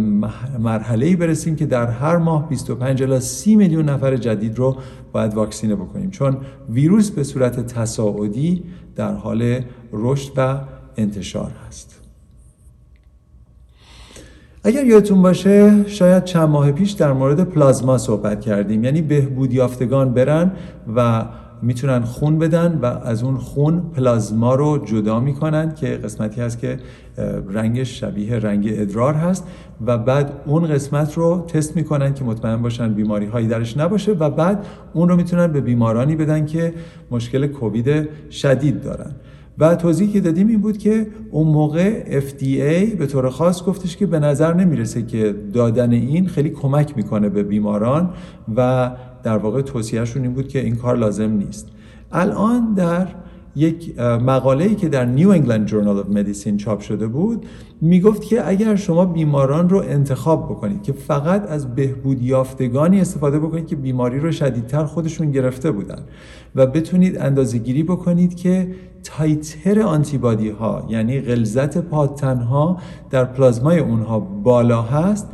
مرحله 0.58 1.16
برسیم 1.16 1.56
که 1.56 1.66
در 1.66 1.86
هر 1.86 2.16
ماه 2.16 2.48
25 2.48 3.02
الی 3.02 3.20
30 3.20 3.56
میلیون 3.56 3.88
نفر 3.88 4.16
جدید 4.16 4.58
رو 4.58 4.76
باید 5.12 5.34
واکسینه 5.34 5.74
بکنیم. 5.74 6.10
چون 6.10 6.36
ویروس 6.70 7.10
به 7.10 7.24
صورت 7.24 7.66
تصاعدی 7.66 8.62
در 8.96 9.12
حال 9.12 9.60
رشد 9.92 10.32
و 10.36 10.60
انتشار 10.96 11.52
هست. 11.68 12.03
اگر 14.66 14.84
یادتون 14.86 15.22
باشه 15.22 15.84
شاید 15.86 16.24
چند 16.24 16.48
ماه 16.48 16.72
پیش 16.72 16.90
در 16.90 17.12
مورد 17.12 17.44
پلازما 17.44 17.98
صحبت 17.98 18.40
کردیم. 18.40 18.84
یعنی 18.84 19.02
بهبود 19.02 19.52
یافتگان 19.52 20.14
برن 20.14 20.52
و 20.96 21.24
می‌تونن 21.62 22.00
خون 22.00 22.38
بدن 22.38 22.78
و 22.82 22.86
از 22.86 23.22
اون 23.22 23.36
خون 23.36 23.82
پلازما 23.96 24.54
رو 24.54 24.78
جدا 24.84 25.20
می‌کنن 25.20 25.74
که 25.74 25.86
قسمتی 25.86 26.40
هست 26.40 26.58
که 26.58 26.78
رنگش 27.48 28.00
شبیه 28.00 28.38
رنگ 28.38 28.68
ادرار 28.72 29.14
هست 29.14 29.44
و 29.86 29.98
بعد 29.98 30.32
اون 30.46 30.66
قسمت 30.66 31.14
رو 31.14 31.44
تست 31.48 31.76
می‌کنن 31.76 32.14
که 32.14 32.24
مطمئن 32.24 32.62
باشن 32.62 32.94
بیماری 32.94 33.26
هایی 33.26 33.46
درش 33.46 33.76
نباشه 33.76 34.12
و 34.12 34.30
بعد 34.30 34.66
اون 34.92 35.08
رو 35.08 35.16
می‌تونن 35.16 35.46
به 35.46 35.60
بیمارانی 35.60 36.16
بدن 36.16 36.46
که 36.46 36.74
مشکل 37.10 37.46
کووید 37.46 38.08
شدید 38.30 38.82
دارن. 38.82 39.10
و 39.58 39.76
توضیحی 39.76 40.12
که 40.12 40.20
دادیم 40.20 40.48
این 40.48 40.60
بود 40.60 40.78
که 40.78 41.06
اون 41.30 41.48
موقع 41.48 42.20
FDA 42.20 42.96
به 42.98 43.06
طور 43.06 43.30
خاص 43.30 43.64
گفتش 43.64 43.96
که 43.96 44.06
به 44.06 44.18
نظر 44.18 44.54
نمی‌رسه 44.54 45.02
که 45.02 45.34
دادن 45.52 45.92
این 45.92 46.28
خیلی 46.28 46.50
کمک 46.50 46.96
می‌کنه 46.96 47.28
به 47.28 47.42
بیماران 47.42 48.10
و 48.56 48.90
در 49.22 49.36
واقع 49.36 49.62
توصیهشون 49.62 50.22
این 50.22 50.32
بود 50.34 50.48
که 50.48 50.60
این 50.60 50.76
کار 50.76 50.96
لازم 50.96 51.30
نیست. 51.30 51.68
الان 52.12 52.74
در 52.74 53.08
یک 53.56 53.98
مقاله 53.98 54.74
که 54.74 54.88
در 54.88 55.04
نیو 55.04 55.28
انگلند 55.30 55.66
جورنال 55.66 55.98
اف 55.98 56.08
مدیسین 56.08 56.56
چاپ 56.56 56.80
شده 56.80 57.06
بود 57.06 57.46
می‌گفت 57.80 58.22
که 58.22 58.48
اگر 58.48 58.76
شما 58.76 59.04
بیماران 59.04 59.68
رو 59.68 59.78
انتخاب 59.78 60.44
بکنید 60.44 60.82
که 60.82 60.92
فقط 60.92 61.50
از 61.50 61.74
بهبود 61.74 62.22
یافتگانی 62.22 63.00
استفاده 63.00 63.38
بکنید 63.38 63.66
که 63.66 63.76
بیماری 63.76 64.20
رو 64.20 64.32
شدیدتر 64.32 64.84
خودشون 64.84 65.30
گرفته 65.30 65.70
بودن 65.70 65.98
و 66.54 66.66
بتونید 66.66 67.18
اندازه 67.18 67.58
گیری 67.58 67.82
بکنید 67.82 68.36
که 68.36 68.74
تایتر 69.02 69.80
آنتیبادی 69.80 70.50
ها 70.50 70.86
یعنی 70.88 71.20
غلظت 71.20 71.78
پادتن 71.78 72.38
ها 72.38 72.78
در 73.10 73.24
پلازمای 73.24 73.78
اونها 73.78 74.20
بالا 74.20 74.82
هست 74.82 75.28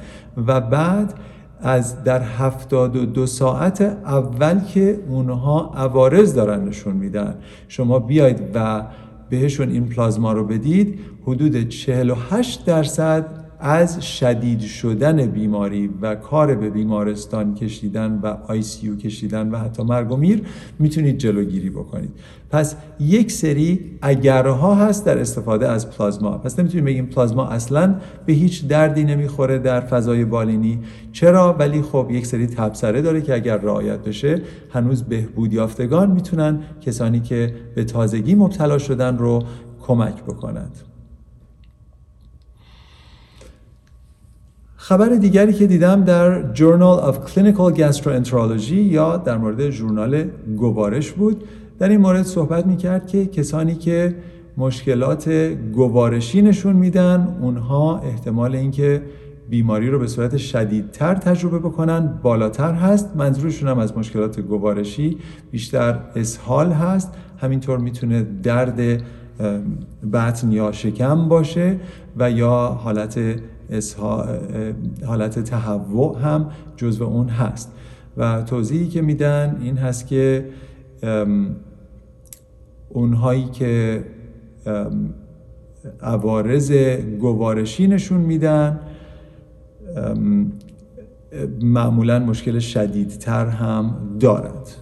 و 0.46 0.60
بعد 0.60 1.14
از 1.62 2.04
در 2.04 2.22
72 2.22 3.26
ساعت 3.26 3.80
اول 4.04 4.60
که 4.60 4.98
اونها 5.08 5.72
عوارض 5.76 6.34
دارن 6.34 6.64
نشون 6.64 6.96
میدن. 6.96 7.34
شما 7.68 7.98
بیاید 7.98 8.40
و 8.54 8.82
بهشون 9.30 9.70
این 9.70 9.88
پلازما 9.88 10.32
رو 10.32 10.44
بدید 10.44 10.98
حدود 11.26 11.68
48 11.68 12.64
درصد 12.66 13.39
از 13.60 14.06
شدید 14.06 14.60
شدن 14.60 15.26
بیماری 15.26 15.90
و 16.02 16.14
کار 16.14 16.54
به 16.54 16.70
بیمارستان 16.70 17.54
کشیدن 17.54 18.20
و 18.22 18.36
آی 18.48 18.62
سی 18.62 18.96
کشیدن 18.96 19.50
و 19.50 19.58
حتی 19.58 19.82
مرگ 19.82 20.12
و 20.12 20.16
میر 20.16 20.42
می‌تونید 20.78 21.18
جلوگیری 21.18 21.70
بکنید. 21.70 22.10
پس 22.50 22.76
یک 23.00 23.32
سری 23.32 23.98
اگرها 24.02 24.74
هست 24.74 25.06
در 25.06 25.18
استفاده 25.18 25.68
از 25.68 25.90
پلازما. 25.90 26.38
پس 26.38 26.58
نمی‌تونیم 26.58 26.84
بگیم 26.84 27.06
پلازما 27.06 27.48
اصلا 27.48 27.94
به 28.26 28.32
هیچ 28.32 28.66
دردی 28.66 29.04
نمی‌خوره 29.04 29.58
در 29.58 29.80
فضای 29.80 30.24
بالینی. 30.24 30.78
چرا؟ 31.12 31.52
ولی 31.52 31.82
خب 31.82 32.06
یک 32.10 32.26
سری 32.26 32.46
تبصره 32.46 33.02
داره 33.02 33.20
که 33.20 33.34
اگر 33.34 33.56
رعایت 33.56 33.98
بشه 33.98 34.42
هنوز 34.70 35.02
بهبود 35.02 35.52
یافتگان 35.52 36.10
می‌تونن 36.10 36.60
کسانی 36.80 37.20
که 37.20 37.54
به 37.74 37.84
تازگی 37.84 38.34
مبتلا 38.34 38.78
شدن 38.78 39.18
رو 39.18 39.42
کمک 39.80 40.22
بکنند. 40.22 40.89
خبر 44.90 45.08
دیگری 45.08 45.52
که 45.52 45.66
دیدم 45.66 46.04
در 46.04 46.54
Journal 46.54 47.04
of 47.04 47.14
Clinical 47.30 47.78
Gastroenterology 47.78 48.72
یا 48.72 49.16
در 49.16 49.38
مورد 49.38 49.70
ژورنال 49.70 50.24
گوارش 50.56 51.12
بود. 51.12 51.44
در 51.78 51.88
این 51.88 52.00
مورد 52.00 52.22
صحبت 52.22 52.66
می‌کرد 52.66 53.06
که 53.06 53.26
کسانی 53.26 53.74
که 53.74 54.14
مشکلات 54.56 55.28
گوارشی 55.74 56.42
نشون 56.42 56.76
میدن 56.76 57.38
اونها 57.40 57.98
احتمال 57.98 58.54
اینکه 58.54 59.02
بیماری 59.50 59.90
رو 59.90 59.98
به 59.98 60.06
صورت 60.06 60.36
شدیدتر 60.36 61.14
تجربه 61.14 61.58
بکنن 61.58 62.18
بالاتر 62.22 62.72
هست. 62.72 63.10
منظورشون 63.16 63.68
هم 63.68 63.78
از 63.78 63.98
مشکلات 63.98 64.40
گوارشی 64.40 65.16
بیشتر 65.50 65.98
اسهال 66.16 66.72
هست. 66.72 67.14
همینطور 67.38 67.78
می‌تونه 67.78 68.26
درد 68.42 69.02
بطن 70.12 70.52
یا 70.52 70.72
شکم 70.72 71.28
باشه 71.28 71.76
و 72.16 72.30
یا 72.30 72.78
حالت 72.84 73.18
حالت 75.06 75.38
تهوع 75.38 76.18
هم 76.18 76.50
جزو 76.76 77.04
اون 77.04 77.28
هست. 77.28 77.72
و 78.16 78.42
توضیحی 78.42 78.88
که 78.88 79.02
میدن 79.02 79.58
این 79.60 79.76
هست 79.76 80.06
که 80.06 80.46
اونهایی 82.88 83.44
که 83.44 84.04
عوارض 86.02 86.72
گوارشی 87.20 87.86
نشون 87.86 88.20
میدن 88.20 88.80
معمولا 91.62 92.18
مشکل 92.18 92.58
شدیدتر 92.58 93.46
هم 93.46 93.94
دارد. 94.20 94.76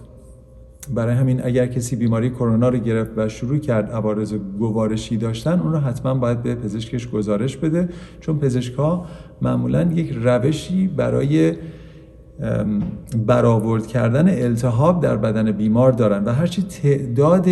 برای 0.93 1.15
همین 1.15 1.45
اگر 1.45 1.67
کسی 1.67 1.95
بیماری 1.95 2.29
کرونا 2.29 2.69
رو 2.69 2.77
گرفت 2.77 3.11
و 3.17 3.29
شروع 3.29 3.57
کرد 3.57 3.91
عوارض 3.91 4.33
گوارشی 4.33 5.17
داشتن 5.17 5.59
اون 5.59 5.73
رو 5.73 5.79
حتما 5.79 6.13
باید 6.13 6.43
به 6.43 6.55
پزشکش 6.55 7.09
گزارش 7.09 7.57
بده. 7.57 7.89
چون 8.21 8.39
پزشک 8.39 8.73
ها 8.73 9.05
معمولا 9.41 9.81
یک 9.81 10.11
روشی 10.23 10.87
برای 10.87 11.53
برآورد 13.27 13.87
کردن 13.87 14.29
التهاب 14.29 15.03
در 15.03 15.17
بدن 15.17 15.51
بیمار 15.51 15.91
دارن 15.91 16.23
و 16.23 16.33
هرچی 16.33 16.61
تعداد 16.61 17.47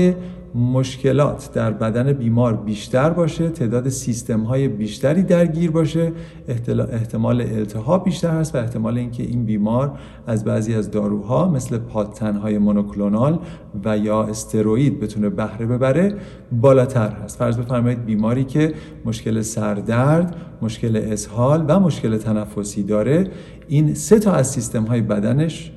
مشکلات 0.58 1.50
در 1.54 1.72
بدن 1.72 2.14
بیمار 2.14 2.56
بیشتر 2.56 3.10
باشه 3.10 3.50
تعداد 3.50 3.90
سیستم 3.90 4.42
های 4.42 4.68
بیشتری 4.68 5.24
درگیر 5.24 5.72
باشه 5.72 6.12
احتمال 6.92 7.42
التهاب 7.42 8.04
بیشتر 8.04 8.40
هست 8.40 8.56
و 8.56 8.58
احتمال 8.58 8.98
اینکه 8.98 9.24
این 9.24 9.46
بیمار 9.46 10.00
از 10.28 10.44
بعضی 10.44 10.74
از 10.74 10.92
داروها 10.92 11.48
مثل 11.48 11.80
های 12.42 12.58
مونوکلونال 12.58 13.40
و 13.86 13.98
یا 13.98 14.24
استروئید 14.24 15.00
بتونه 15.00 15.30
بهره 15.30 15.66
ببره 15.66 16.16
بالاتر 16.52 17.10
هست. 17.10 17.38
فرض 17.38 17.58
بفرمایید 17.58 18.06
بیماری 18.06 18.44
که 18.44 18.74
مشکل 19.06 19.42
سردرد 19.42 20.36
مشکل 20.62 20.96
اسهال 20.96 21.66
و 21.68 21.80
مشکل 21.80 22.18
تنفسی 22.18 22.84
داره 22.84 23.28
این 23.68 23.94
سه 23.94 24.20
تا 24.20 24.32
از 24.32 24.52
سیستم 24.52 24.84
های 24.84 25.02
بدنش 25.02 25.72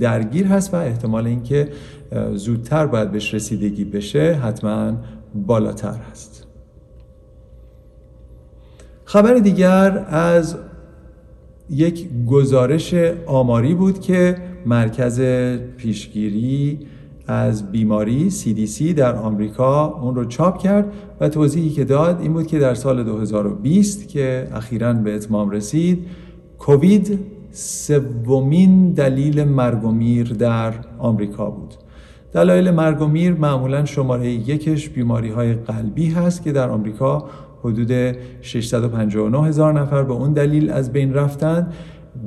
درگیر 0.00 0.46
هست 0.46 0.74
و 0.74 0.76
احتمال 0.76 1.26
اینکه 1.26 1.68
زودتر 2.34 2.86
باید 2.86 3.12
بهش 3.12 3.34
رسیدگی 3.34 3.84
بشه 3.84 4.32
حتما 4.32 4.92
بالاتر 5.34 5.94
هست. 6.10 6.46
خبر 9.04 9.34
دیگر 9.34 10.06
از 10.08 10.56
یک 11.70 12.08
گزارش 12.26 12.94
آماری 13.26 13.74
بود 13.74 14.00
که 14.00 14.36
مرکز 14.66 15.20
پیشگیری 15.76 16.78
از 17.26 17.72
بیماری 17.72 18.30
CDC 18.30 18.82
در 18.82 19.16
آمریکا 19.16 19.86
اون 19.86 20.14
رو 20.14 20.24
چاپ 20.24 20.58
کرد 20.58 20.92
و 21.20 21.28
توضیحی 21.28 21.70
که 21.70 21.84
داد 21.84 22.20
این 22.20 22.32
بود 22.32 22.46
که 22.46 22.58
در 22.58 22.74
سال 22.74 23.04
2020 23.04 24.08
که 24.08 24.48
اخیرا 24.52 24.92
به 24.92 25.14
اتمام 25.14 25.50
رسید 25.50 26.06
کووید 26.58 27.18
سومین 27.50 28.92
دلیل 28.92 29.44
مرگ 29.44 29.84
و 29.84 29.90
میر 29.90 30.32
در 30.32 30.74
آمریکا 30.98 31.50
بود. 31.50 31.74
دلایل 32.32 32.70
مرگ 32.70 33.02
و 33.02 33.06
میر 33.06 33.32
معمولا 33.32 33.84
شماره 33.84 34.26
یکش 34.28 34.88
بیماری 34.88 35.30
های 35.30 35.54
قلبی 35.54 36.10
هست 36.10 36.42
که 36.42 36.52
در 36.52 36.68
آمریکا 36.68 37.24
حدود 37.64 38.16
659 38.42 39.46
هزار 39.46 39.80
نفر 39.80 40.02
به 40.02 40.12
اون 40.12 40.32
دلیل 40.32 40.70
از 40.70 40.92
بین 40.92 41.14
رفتن. 41.14 41.72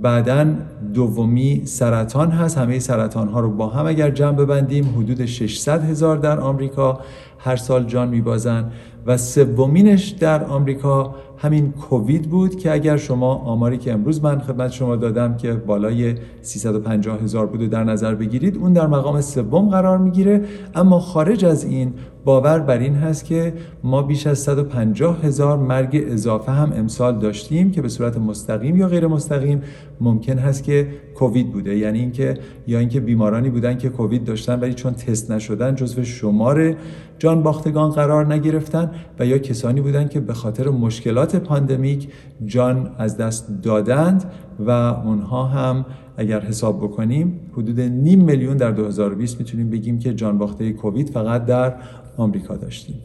بعدا 0.02 0.46
دومی 0.94 1.62
سرطان 1.66 2.32
هست. 2.32 2.58
همه 2.58 2.80
سرطان 2.80 3.28
ها 3.28 3.40
رو 3.40 3.52
با 3.52 3.68
هم 3.68 3.86
اگر 3.86 4.10
جمع 4.10 4.38
ببندیم 4.38 4.96
حدود 4.98 5.26
600 5.26 5.84
هزار 5.84 6.18
در 6.18 6.40
آمریکا 6.40 7.00
هر 7.38 7.56
سال 7.56 7.84
جان 7.84 8.10
میبازن. 8.10 8.72
و 9.06 9.18
سومینش 9.18 10.10
در 10.10 10.44
آمریکا 10.44 11.16
همین 11.41 11.71
کووید 11.71 12.30
بود 12.30 12.56
که 12.56 12.71
اگر 12.71 12.97
شما 12.97 13.36
آماری 13.36 13.78
که 13.78 13.93
امروز 13.93 14.23
من 14.23 14.39
خدمت 14.39 14.71
شما 14.71 14.95
دادم 14.95 15.38
که 15.38 15.54
بالای 15.54 16.15
350 16.41 17.21
هزار 17.21 17.45
بود 17.45 17.69
در 17.69 17.84
نظر 17.84 18.15
بگیرید 18.15 18.58
اون 18.58 18.73
در 18.73 18.88
مقام 18.88 19.21
سوم 19.21 19.69
قرار 19.69 19.97
می‌گیره. 19.97 20.41
اما 20.75 20.99
خارج 20.99 21.45
از 21.45 21.63
این 21.63 21.93
باور 22.25 22.60
بر 22.60 22.78
این 22.78 22.95
هست 22.95 23.25
که 23.25 23.54
ما 23.84 24.02
بیش 24.02 24.28
از 24.28 24.39
150 24.39 25.21
هزار 25.23 25.58
مرگ 25.58 26.04
اضافه 26.08 26.52
هم 26.52 26.73
امسال 26.75 27.19
داشتیم 27.19 27.71
که 27.71 27.82
به 27.82 27.89
صورت 27.89 28.17
مستقیم 28.17 28.75
یا 28.78 28.88
غیر 28.88 29.08
مستقیم 29.08 29.62
ممکن 30.02 30.38
هست 30.38 30.63
که 30.63 30.88
کووید 31.15 31.52
بوده. 31.52 31.78
یعنی 31.78 31.99
اینکه 31.99 32.38
یا 32.67 32.80
اینکه 32.80 32.99
بیمارانی 32.99 33.49
بودن 33.49 33.78
که 33.78 33.89
کووید 33.89 34.23
داشتن 34.23 34.60
ولی 34.60 34.73
چون 34.73 34.93
تست 34.93 35.32
نشدن 35.32 35.75
جزو 35.75 36.04
شمار 36.04 36.75
جان 37.19 37.43
باختگان 37.43 37.89
قرار 37.89 38.34
نگرفتن 38.34 38.91
و 39.19 39.25
یا 39.25 39.38
کسانی 39.38 39.82
بودن 39.82 40.08
که 40.08 40.19
به 40.19 40.34
خاطر 40.34 40.69
مشکلات 40.69 41.29
پاندمیک 41.36 42.10
جان 42.46 42.96
از 42.98 43.18
دست 43.18 43.62
دادند 43.63 44.32
و 44.60 44.70
اونها 44.70 45.46
هم 45.46 45.86
اگر 46.18 46.39
حساب 46.39 46.78
بکنیم 46.78 47.39
حدود 47.54 47.80
نیم 47.80 48.24
میلیون 48.24 48.58
در 48.58 48.72
2020 48.72 49.39
می‌تونیم 49.39 49.70
بگیم 49.70 50.00
که 50.00 50.13
جان 50.13 50.38
باخته 50.38 50.74
کووید 50.74 51.10
فقط 51.10 51.46
در 51.46 51.76
آمریکا 52.18 52.56
داشتیم. 52.56 52.96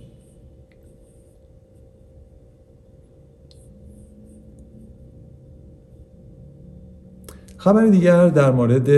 خبر 7.56 7.86
دیگر 7.86 8.28
در 8.28 8.50
مورد 8.50 8.88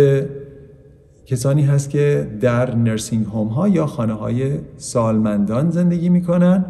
کسانی 1.27 1.63
هست 1.63 1.91
که 1.91 2.31
در 2.41 2.75
نرسینگ 2.75 3.27
هوم 3.27 3.49
ها 3.49 3.69
یا 3.69 3.87
خانه 3.87 4.13
های 4.13 4.59
سالمندان 4.77 5.71
زندگی 5.71 6.09
می‌کنن 6.09 6.65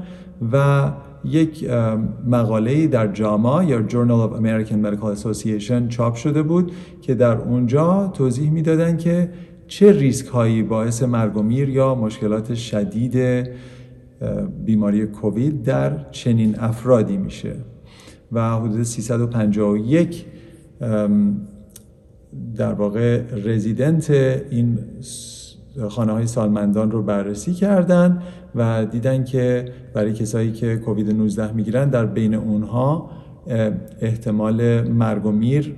و 0.52 0.90
یک 1.26 1.70
مقاله 2.26 2.86
در 2.86 3.06
جاما 3.06 3.64
یا 3.64 3.88
Journal 3.88 4.30
of 4.30 4.36
American 4.40 4.86
Medical 4.86 5.18
Association 5.18 5.88
چاپ 5.88 6.14
شده 6.14 6.42
بود 6.42 6.72
که 7.02 7.14
در 7.14 7.36
اونجا 7.36 8.12
توضیح 8.14 8.50
می‌دادن 8.50 8.96
که 8.96 9.30
چه 9.66 9.92
ریسک 9.92 10.26
هایی 10.26 10.62
باعث 10.62 11.02
مرگ 11.02 11.36
و 11.36 11.42
میر 11.42 11.68
یا 11.68 11.94
مشکلات 11.94 12.54
شدید 12.54 13.46
بیماری 14.64 15.06
کووید 15.06 15.62
در 15.62 16.10
چنین 16.10 16.58
افرادی 16.58 17.16
میشه. 17.16 17.52
و 18.32 18.56
حدود 18.56 18.82
351 18.82 20.24
در 22.56 22.72
واقع 22.72 23.22
رزیدنت 23.44 24.10
این 24.50 24.78
خانه 25.88 26.12
های 26.12 26.26
سالمندان 26.26 26.90
رو 26.90 27.02
بررسی 27.02 27.54
کردن 27.54 28.22
و 28.54 28.84
دیدن 28.84 29.24
که 29.24 29.72
برای 29.94 30.12
کسایی 30.12 30.52
که 30.52 30.76
کووید 30.76 31.10
19 31.10 31.52
می‌گیرن 31.52 31.88
در 31.90 32.06
بین 32.06 32.34
اونها 32.34 33.10
احتمال 34.00 34.82
مرگ 34.88 35.26
و 35.26 35.30
میر 35.30 35.74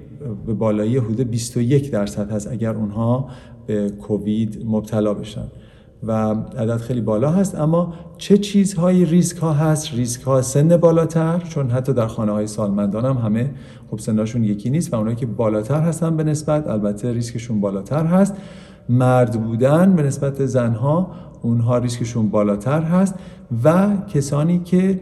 به 0.46 0.54
بالایی 0.54 0.96
حدود 0.96 1.20
21 1.20 1.90
درصد 1.90 2.30
هست 2.30 2.52
اگر 2.52 2.74
اونها 2.74 3.28
به 3.66 3.90
کووید 3.90 4.62
مبتلا 4.66 5.14
بشن 5.14 5.44
و 6.02 6.12
عدد 6.32 6.76
خیلی 6.76 7.00
بالا 7.00 7.30
هست. 7.30 7.54
اما 7.54 7.94
چه 8.18 8.38
چیزهایی 8.38 9.04
ریسک 9.04 9.36
ها 9.36 9.52
هست؟ 9.52 9.94
ریسک 9.94 10.22
ها 10.22 10.42
سن 10.42 10.76
بالاتر 10.76 11.38
چون 11.38 11.70
حتی 11.70 11.92
در 11.92 12.06
خانه 12.06 12.32
های 12.32 12.46
سالمندان 12.46 13.04
هم 13.04 13.16
همه 13.16 13.50
خب 13.90 13.98
سنشون 13.98 14.44
یکی 14.44 14.70
نیست 14.70 14.94
و 14.94 14.96
اونایی 14.96 15.16
که 15.16 15.26
بالاتر 15.26 15.80
هستن 15.80 16.16
به 16.16 16.24
نسبت 16.24 16.66
البته 16.66 17.12
ریسکشون 17.12 17.60
بالاتر 17.60 18.06
هست. 18.06 18.34
مرد 18.88 19.42
بودن 19.44 19.96
به 19.96 20.02
نسبت 20.02 20.46
زنها 20.46 21.10
اونها 21.42 21.78
ریسکشون 21.78 22.28
بالاتر 22.28 22.82
هست 22.82 23.14
و 23.64 23.96
کسانی 24.14 24.58
که 24.58 25.00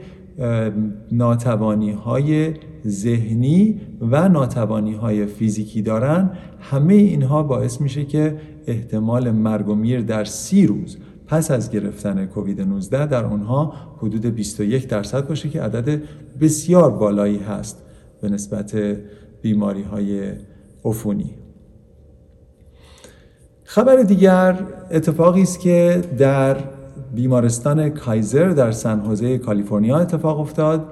ناتوانی 1.12 1.92
های 1.92 2.54
ذهنی 2.86 3.80
و 4.00 4.28
ناتوانی 4.28 4.94
های 4.94 5.26
فیزیکی 5.26 5.82
دارن 5.82 6.30
همه 6.60 6.94
اینها 6.94 7.42
باعث 7.42 7.80
میشه 7.80 8.04
که 8.04 8.36
احتمال 8.66 9.30
مرگ 9.30 9.68
و 9.68 9.74
میر 9.74 10.00
در 10.00 10.24
سی 10.24 10.66
روز 10.66 10.96
پس 11.26 11.50
از 11.50 11.70
گرفتن 11.70 12.26
کووید 12.26 12.60
19 12.60 13.06
در 13.06 13.24
اونها 13.24 13.72
حدود 13.98 14.26
21 14.26 14.88
درصد 14.88 15.28
باشه 15.28 15.48
که 15.48 15.62
عدد 15.62 16.02
بسیار 16.40 16.90
بالایی 16.90 17.38
هست 17.38 17.82
به 18.20 18.28
نسبت 18.28 18.76
بیماری 19.42 19.82
های 19.82 20.32
عفونی. 20.84 21.45
خبر 23.68 23.96
دیگر 23.96 24.58
اتفاقی 24.90 25.42
است 25.42 25.60
که 25.60 26.02
در 26.18 26.56
بیمارستان 27.14 27.88
کایزر 27.88 28.48
در 28.48 28.70
سن 28.70 29.00
حوزه 29.00 29.38
کالیفرنیا 29.38 29.98
اتفاق 29.98 30.40
افتاد. 30.40 30.84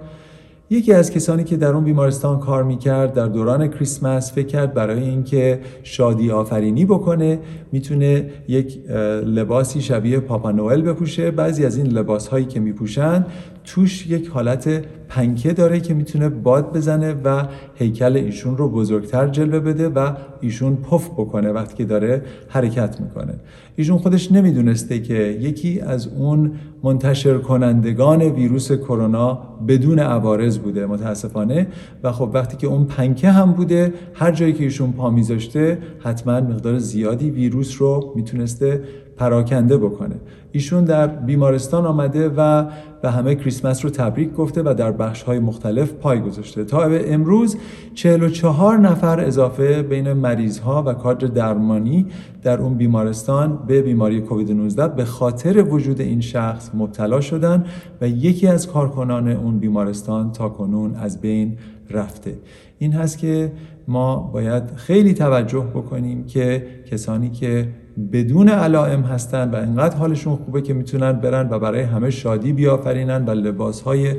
یکی 0.70 0.92
از 0.92 1.10
کسانی 1.10 1.44
که 1.44 1.56
در 1.56 1.72
اون 1.72 1.84
بیمارستان 1.84 2.40
کار 2.40 2.62
می‌کرد 2.62 3.14
در 3.14 3.26
دوران 3.26 3.68
کریسمس 3.68 4.32
فکر 4.32 4.46
کرد 4.46 4.74
برای 4.74 5.02
اینکه 5.02 5.60
شادی 5.82 6.30
آفرینی 6.30 6.84
بکنه 6.84 7.38
می‌تونه 7.72 8.30
یک 8.48 8.78
لباسی 9.26 9.80
شبیه 9.80 10.20
پاپا 10.20 10.50
نوئل 10.50 10.82
بپوشه. 10.82 11.30
بعضی 11.30 11.64
از 11.66 11.76
این 11.76 11.86
لباس 11.86 12.28
هایی 12.28 12.44
که 12.44 12.60
میپوشن 12.60 13.26
توش 13.64 14.06
یک 14.06 14.28
حالت 14.28 14.84
پنکه 15.08 15.52
داره 15.52 15.80
که 15.80 15.94
می‌تونه 15.94 16.28
باد 16.28 16.76
بزنه 16.76 17.14
و 17.24 17.46
هیکل 17.74 18.16
ایشون 18.16 18.56
رو 18.56 18.68
بزرگتر 18.68 19.28
جلوه 19.28 19.60
بده 19.60 19.88
و 19.88 20.12
ایشون 20.40 20.76
پف 20.76 21.10
بکنه 21.10 21.52
وقتی 21.52 21.74
که 21.74 21.84
داره 21.84 22.22
حرکت 22.48 23.00
می‌کنه. 23.00 23.34
ایشون 23.76 23.98
خودش 23.98 24.32
نمی‌دونسته 24.32 24.98
که 24.98 25.14
یکی 25.14 25.80
از 25.80 26.08
اون 26.08 26.52
منتشر 26.82 27.38
کنندگان 27.38 28.22
ویروس 28.22 28.72
کرونا 28.72 29.38
بدون 29.68 29.98
عوارض 29.98 30.58
بوده 30.58 30.86
متاسفانه. 30.86 31.66
و 32.02 32.12
خب 32.12 32.30
وقتی 32.34 32.56
که 32.56 32.66
اون 32.66 32.84
پنکه 32.84 33.30
هم 33.30 33.52
بوده 33.52 33.92
هر 34.14 34.32
جایی 34.32 34.52
که 34.52 34.64
ایشون 34.64 34.92
پا 34.92 35.10
میذاشته 35.10 35.78
حتما 35.98 36.40
مقدار 36.40 36.78
زیادی 36.78 37.30
ویروس 37.30 37.82
رو 37.82 38.12
می‌تونسته 38.16 38.82
پراکنده 39.16 39.76
بکنه. 39.76 40.16
ایشون 40.54 40.84
در 40.84 41.06
بیمارستان 41.06 41.86
آمده 41.86 42.28
و 42.28 42.64
به 43.02 43.10
همه 43.10 43.34
کریسمس 43.34 43.84
رو 43.84 43.90
تبریک 43.90 44.32
گفته 44.32 44.62
و 44.62 44.74
در 44.74 44.92
بخش 44.92 45.22
های 45.22 45.38
مختلف 45.38 45.92
پای 45.92 46.20
گذاشته. 46.20 46.64
تا 46.64 46.88
به 46.88 47.14
امروز 47.14 47.56
44 47.94 48.78
نفر 48.78 49.20
اضافه 49.20 49.82
بین 49.82 50.12
مریض 50.12 50.58
ها 50.58 50.82
و 50.86 50.94
کادر 50.94 51.26
درمانی 51.26 52.06
در 52.42 52.58
اون 52.60 52.74
بیمارستان 52.74 53.58
به 53.66 53.82
بیماری 53.82 54.20
کووید 54.20 54.52
19 54.52 54.88
به 54.88 55.04
خاطر 55.04 55.62
وجود 55.62 56.00
این 56.00 56.20
شخص 56.20 56.70
مبتلا 56.74 57.20
شدن 57.20 57.64
و 58.00 58.08
یکی 58.08 58.46
از 58.46 58.68
کارکنان 58.68 59.28
اون 59.28 59.58
بیمارستان 59.58 60.32
تا 60.32 60.48
کنون 60.48 60.94
از 60.94 61.20
بین 61.20 61.58
رفته. 61.90 62.38
این 62.78 62.92
هست 62.92 63.18
که 63.18 63.52
ما 63.88 64.16
باید 64.16 64.62
خیلی 64.76 65.14
توجه 65.14 65.66
بکنیم 65.74 66.26
که 66.26 66.66
کسانی 66.90 67.30
که 67.30 67.68
بدون 68.12 68.48
علائم 68.48 69.02
هستن 69.02 69.50
و 69.50 69.56
انقدر 69.56 69.96
حالشون 69.96 70.36
خوبه 70.36 70.62
که 70.62 70.74
می‌تونن 70.74 71.12
برن 71.12 71.48
و 71.50 71.58
برای 71.58 71.82
همه 71.82 72.10
شادی 72.10 72.52
بیافرینن 72.52 73.24
و 73.24 73.30
لباس 73.30 73.80
های 73.80 74.14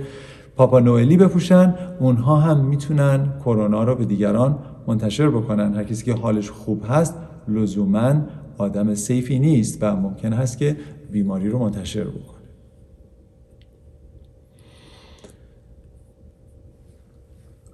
پاپا 0.55 0.79
نوئلی 0.79 1.17
بپوشن 1.17 1.75
اونها 1.99 2.37
هم 2.37 2.65
می‌تونن 2.65 3.33
کرونا 3.39 3.83
رو 3.83 3.95
به 3.95 4.05
دیگران 4.05 4.59
منتشر 4.87 5.29
بکنن. 5.29 5.73
هر 5.73 5.83
کسی 5.83 6.05
که 6.05 6.13
حالش 6.13 6.49
خوب 6.49 6.83
هست 6.89 7.15
لزوما 7.47 8.13
آدم 8.57 8.93
سیفی 8.93 9.39
نیست 9.39 9.77
و 9.81 9.95
ممکن 9.95 10.33
هست 10.33 10.57
که 10.57 10.75
بیماری 11.11 11.49
رو 11.49 11.59
منتشر 11.59 12.03
بکنه. 12.03 12.35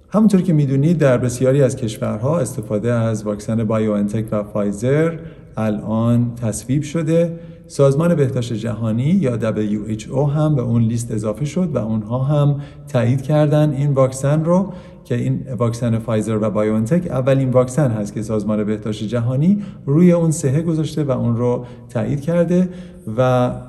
همونطور 0.08 0.42
که 0.42 0.52
می‌دونید 0.52 0.98
در 0.98 1.18
بسیاری 1.18 1.62
از 1.62 1.76
کشورها 1.76 2.38
استفاده 2.38 2.92
از 2.92 3.24
واکسن 3.24 3.64
بایوانتک 3.64 4.24
و 4.30 4.42
فایزر 4.42 5.18
الان 5.56 6.34
تصویب 6.34 6.82
شده. 6.82 7.38
سازمان 7.66 8.14
بهداشت 8.14 8.52
جهانی 8.52 9.04
یا 9.04 9.38
WHO 9.38 10.30
هم 10.30 10.54
به 10.54 10.62
اون 10.62 10.82
لیست 10.82 11.12
اضافه 11.12 11.44
شد 11.44 11.74
و 11.74 11.78
اونها 11.78 12.18
هم 12.22 12.60
تایید 12.88 13.22
کردن 13.22 13.70
این 13.70 13.90
واکسن 13.90 14.44
رو 14.44 14.72
که 15.04 15.14
این 15.14 15.46
واکسن 15.58 15.98
فایزر 15.98 16.38
و 16.40 16.50
بایونتک 16.50 17.06
اولین 17.06 17.50
واکسن 17.50 17.90
هست 17.90 18.14
که 18.14 18.22
سازمان 18.22 18.64
بهداشت 18.64 19.04
جهانی 19.04 19.62
روی 19.86 20.12
اون 20.12 20.30
سهه 20.30 20.62
گذاشته 20.62 21.04
و 21.04 21.10
اون 21.10 21.36
رو 21.36 21.66
تایید 21.88 22.20
کرده 22.20 22.68
و 23.16 23.20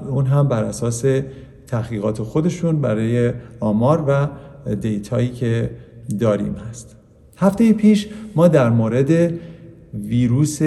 اون 0.10 0.26
هم 0.26 0.48
بر 0.48 0.63
اساس 0.63 1.06
تحقیقات 1.67 2.22
خودشون 2.22 2.82
برای 2.82 3.34
آمار 3.60 4.06
و 4.08 4.28
دیتایی 4.76 5.30
که 5.30 5.69
داریم 6.19 6.56
هست. 6.69 6.96
هفته 7.38 7.74
پیش 7.74 8.08
ما 8.36 8.48
در 8.48 8.69
مورد 8.69 9.34
ویروس 9.94 10.62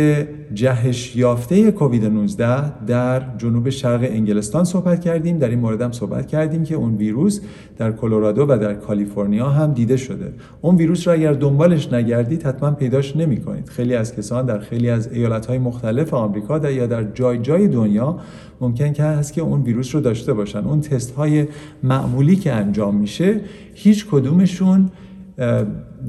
جهش 0.55 1.17
یافته 1.17 1.73
کووید 1.73 2.05
19 2.05 2.85
در 2.85 3.23
جنوب 3.39 3.71
شرق 3.71 4.01
انگلستان 4.03 4.65
صحبت 4.65 5.01
کردیم. 5.01 5.39
در 5.39 5.49
این 5.49 5.59
مورد 5.59 5.83
هم 5.83 5.93
صحبت 5.93 6.27
کردیم 6.27 6.65
که 6.65 6.75
اون 6.75 6.97
ویروس 6.97 7.41
در 7.79 7.93
کلرادو 7.93 8.47
و 8.49 8.59
در 8.59 8.75
کالیفرنیا 8.75 9.49
هم 9.49 9.73
دیده 9.73 9.97
شده. 9.97 10.33
اون 10.61 10.77
ویروس 10.77 11.07
را 11.07 11.13
اگر 11.13 11.33
دنبالش 11.33 11.93
نگردید 11.93 12.43
حتما 12.43 12.71
پیداش 12.71 13.17
نمی 13.17 13.41
کنید 13.41 13.69
خیلی 13.69 13.95
از 13.95 14.17
کسان 14.17 14.47
در 14.47 14.59
خیلی 14.59 14.91
از 14.91 15.13
ایالت 15.13 15.47
های 15.47 15.59
مختلف 15.59 16.15
آمریکا 16.15 16.59
در 16.59 16.73
یا 16.73 16.87
در 16.87 17.05
جای 17.05 17.39
جای 17.39 17.69
دنیا 17.69 18.21
ممکن 18.61 18.93
که 18.93 19.03
هست 19.03 19.33
که 19.33 19.43
اون 19.43 19.63
ویروس 19.63 19.95
رو 19.95 20.01
داشته 20.01 20.33
باشن. 20.33 20.65
اون 20.65 20.81
تست 20.81 21.15
های 21.15 21.47
معمولی 21.83 22.37
که 22.37 22.53
انجام 22.53 22.97
میشه 22.97 23.41
هیچ 23.75 24.07
کدومشون 24.11 24.91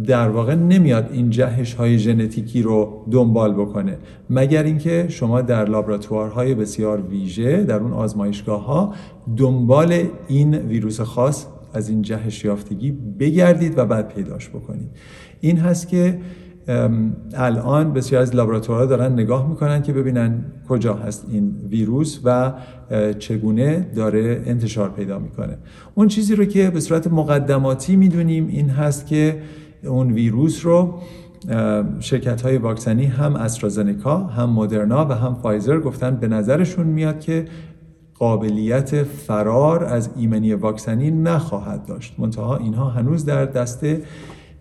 در 0.08 0.30
واقع 0.30 0.56
نمیاد 0.56 1.10
این 1.12 1.30
جهش 1.30 1.74
های 1.74 2.00
ژنتیکی 2.00 2.62
رو 2.62 3.06
دنبال 3.12 3.54
بکنه. 3.54 3.98
مگر 4.30 4.63
اینکه 4.63 5.06
شما 5.10 5.42
در 5.42 5.66
لابراتوارهای 5.66 6.56
بسیار 6.56 7.02
ویژه 7.02 7.63
در 7.63 7.80
اون 7.80 7.94
آزمایشگاه 7.94 8.66
ها 8.66 8.94
دنبال 9.38 10.04
این 10.28 10.56
ویروس 10.56 11.02
خاص 11.02 11.46
از 11.74 11.90
این 11.90 12.02
جهش 12.02 12.46
یافتگی 12.46 12.92
بگردید 12.92 13.78
و 13.78 13.86
بعد 13.86 14.08
پیداش 14.08 14.50
بکنید. 14.50 14.90
این 15.42 15.58
هست 15.58 15.88
که 15.88 16.20
الان 17.34 17.94
بسیار 17.94 18.22
از 18.22 18.36
لابراتوارها 18.36 18.86
دارن 18.86 19.14
نگاه 19.14 19.50
می‌کنن 19.50 19.82
که 19.82 19.94
ببینن 19.94 20.46
کجا 20.70 20.94
هست 20.94 21.26
این 21.32 21.56
ویروس 21.70 22.20
و 22.24 22.54
چگونه 23.20 23.88
داره 23.96 24.42
انتشار 24.46 24.90
پیدا 24.90 25.20
می‌کنه. 25.20 25.58
اون 25.96 26.08
چیزی 26.08 26.36
رو 26.36 26.46
که 26.46 26.70
به 26.70 26.80
صورت 26.80 27.08
مقدماتی 27.08 27.96
می‌دونیم 27.96 28.48
این 28.48 28.70
هست 28.70 29.08
که 29.08 29.42
اون 29.84 30.12
ویروس 30.12 30.66
رو 30.66 31.00
شرکت 32.00 32.42
های 32.42 32.58
واکسنی 32.58 33.06
هم 33.06 33.36
استرازنکا 33.36 34.18
هم 34.18 34.50
مدرنا 34.50 35.06
و 35.06 35.12
هم 35.12 35.36
فایزر 35.36 35.80
گفتن 35.80 36.16
به 36.16 36.28
نظرشون 36.28 36.88
میاد 36.88 37.20
که 37.20 37.46
قابلیت 38.20 39.04
فرار 39.04 39.84
از 39.84 40.10
ایمنی 40.16 40.54
واکسنی 40.54 41.12
نخواهد 41.12 41.86
داشت. 41.86 42.16
منتها 42.18 42.58
اینها 42.58 42.90
هنوز 42.90 43.26
در 43.26 43.46
دست 43.46 43.86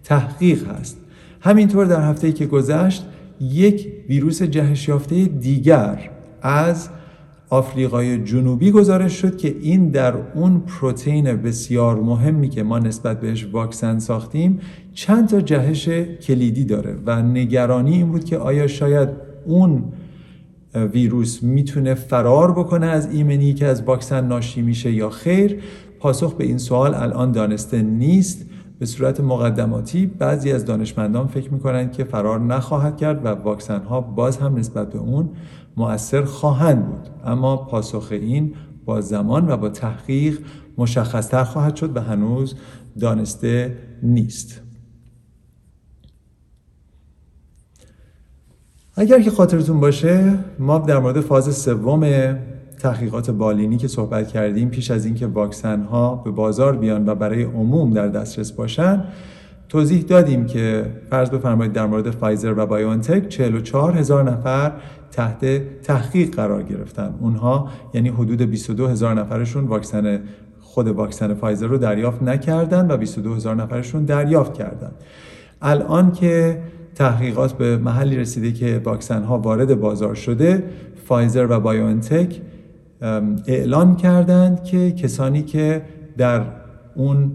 تحقیق 0.05 0.69
هست. 0.69 1.06
همینطور 1.41 1.87
در 1.87 2.11
هفته 2.11 2.33
که 2.33 2.47
گذشت 2.47 3.07
یک 3.41 3.89
ویروس 4.09 4.43
جهش 4.43 4.89
یافته 4.89 5.25
دیگر 5.25 6.11
از 6.43 6.89
آفریقای 7.51 8.25
جنوبی 8.25 8.71
گزارش 8.71 9.13
شد 9.13 9.37
که 9.37 9.57
این 9.61 9.91
در 9.91 10.15
اون 10.35 10.61
پروتئین 10.61 11.37
بسیار 11.37 12.01
مهمی 12.01 12.49
که 12.49 12.63
ما 12.63 12.79
نسبت 12.79 13.21
بهش 13.21 13.47
واکسن 13.53 13.99
ساختیم 13.99 14.61
چند 14.95 15.29
تا 15.29 15.41
جهش 15.41 15.89
کلیدی 16.23 16.65
داره 16.65 16.97
و 17.07 17.23
نگرانی 17.23 17.93
این 17.93 18.11
بود 18.11 18.25
که 18.25 18.39
آیا 18.39 18.67
شاید 18.67 19.09
اون 19.45 19.85
ویروس 20.75 21.43
می‌تونه 21.43 21.95
فرار 21.95 22.53
بکنه 22.53 22.87
از 22.87 23.15
ایمنی 23.15 23.55
که 23.55 23.67
از 23.67 23.83
واکسن 23.83 24.27
ناشی 24.27 24.63
میشه 24.63 24.93
یا 24.93 25.11
خیر. 25.11 25.61
پاسخ 25.99 26.35
به 26.35 26.45
این 26.45 26.59
سوال 26.59 26.95
الان 26.95 27.33
دانسته 27.33 27.83
نیست. 27.83 28.47
به 28.79 28.87
صورت 28.87 29.21
مقدماتی 29.21 30.07
بعضی 30.07 30.53
از 30.53 30.65
دانشمندان 30.65 31.27
فکر 31.27 31.53
می‌کنند 31.53 31.93
که 31.93 32.05
فرار 32.05 32.41
نخواهد 32.41 32.97
کرد 32.97 33.25
و 33.25 33.29
واکسن 33.29 33.83
ها 33.83 34.01
باز 34.01 34.37
هم 34.37 34.57
نسبت 34.57 34.93
به 34.93 34.99
اون 34.99 35.31
مؤثر 35.77 36.25
خواهند 36.25 36.87
بود. 36.87 37.09
اما 37.25 37.57
پاسخ 37.57 38.09
این 38.11 38.55
با 38.85 39.01
زمان 39.01 39.51
و 39.51 39.57
با 39.57 39.69
تحقیق 39.69 40.39
مشخصتر 40.79 41.45
خواهد 41.45 41.77
شد 41.77 41.97
و 41.97 42.01
هنوز 42.01 42.55
دانسته 43.01 43.77
نیست. 44.03 44.61
اگر 48.95 49.21
که 49.21 49.31
خاطرتون 49.31 49.81
باشه 49.81 50.39
ما 50.59 50.79
در 50.79 50.99
مورد 50.99 51.21
فاز 51.21 51.57
سوم 51.57 52.05
تحقیقات 52.79 53.31
بالینی 53.31 53.77
که 53.77 53.89
صحبت 53.89 54.29
کردیم 54.29 54.69
پیش 54.69 54.91
از 54.91 55.05
اینکه 55.05 55.27
واکسن 55.27 55.83
ها 55.83 56.15
به 56.15 56.31
بازار 56.31 56.77
بیان 56.77 57.09
و 57.09 57.15
برای 57.15 57.43
عموم 57.43 57.91
در 57.91 58.09
دسترس 58.09 58.53
باشن 58.53 59.05
توضیح 59.69 60.03
دادیم 60.03 60.47
که 60.47 60.87
فرض 61.11 61.31
بفرمایید 61.31 61.73
در 61.73 61.87
مورد 61.87 62.11
فایزر 62.11 62.55
و 62.57 62.67
بایونتک 62.67 63.29
44 63.29 63.93
هزار 63.93 64.31
نفر 64.31 64.73
تحت 65.11 65.63
تحقیق 65.83 66.35
قرار 66.35 66.63
گرفتن. 66.63 67.15
اونها 67.21 67.69
یعنی 67.95 68.09
حدود 68.09 68.43
22 68.43 68.87
هزار 68.87 69.15
نفرشون 69.15 69.65
واکسن 69.65 70.21
خود 70.61 70.89
واکسن 70.89 71.35
فایزر 71.35 71.67
رو 71.67 71.79
دریافت 71.79 72.23
نکردن 72.23 72.91
و 72.91 72.97
22 72.97 73.35
هزار 73.35 73.55
نفرشون 73.55 74.05
دریافت 74.05 74.55
کردن. 74.55 74.91
الان 75.63 76.13
که 76.13 76.63
تحقیقات 76.95 77.53
به 77.53 77.77
محلی 77.77 78.17
رسیده 78.17 78.53
که 78.53 78.81
واکسن 78.85 79.23
ها 79.23 79.39
وارد 79.39 79.81
بازار 79.81 80.15
شده 80.15 80.65
فایزر 81.05 81.47
و 81.51 81.61
بایونتک 81.61 82.41
اعلان 83.47 83.97
کردند 83.97 84.65
که 84.65 84.93
کسانی 84.93 85.43
که 85.43 85.83
در 86.19 86.43
اون 86.95 87.33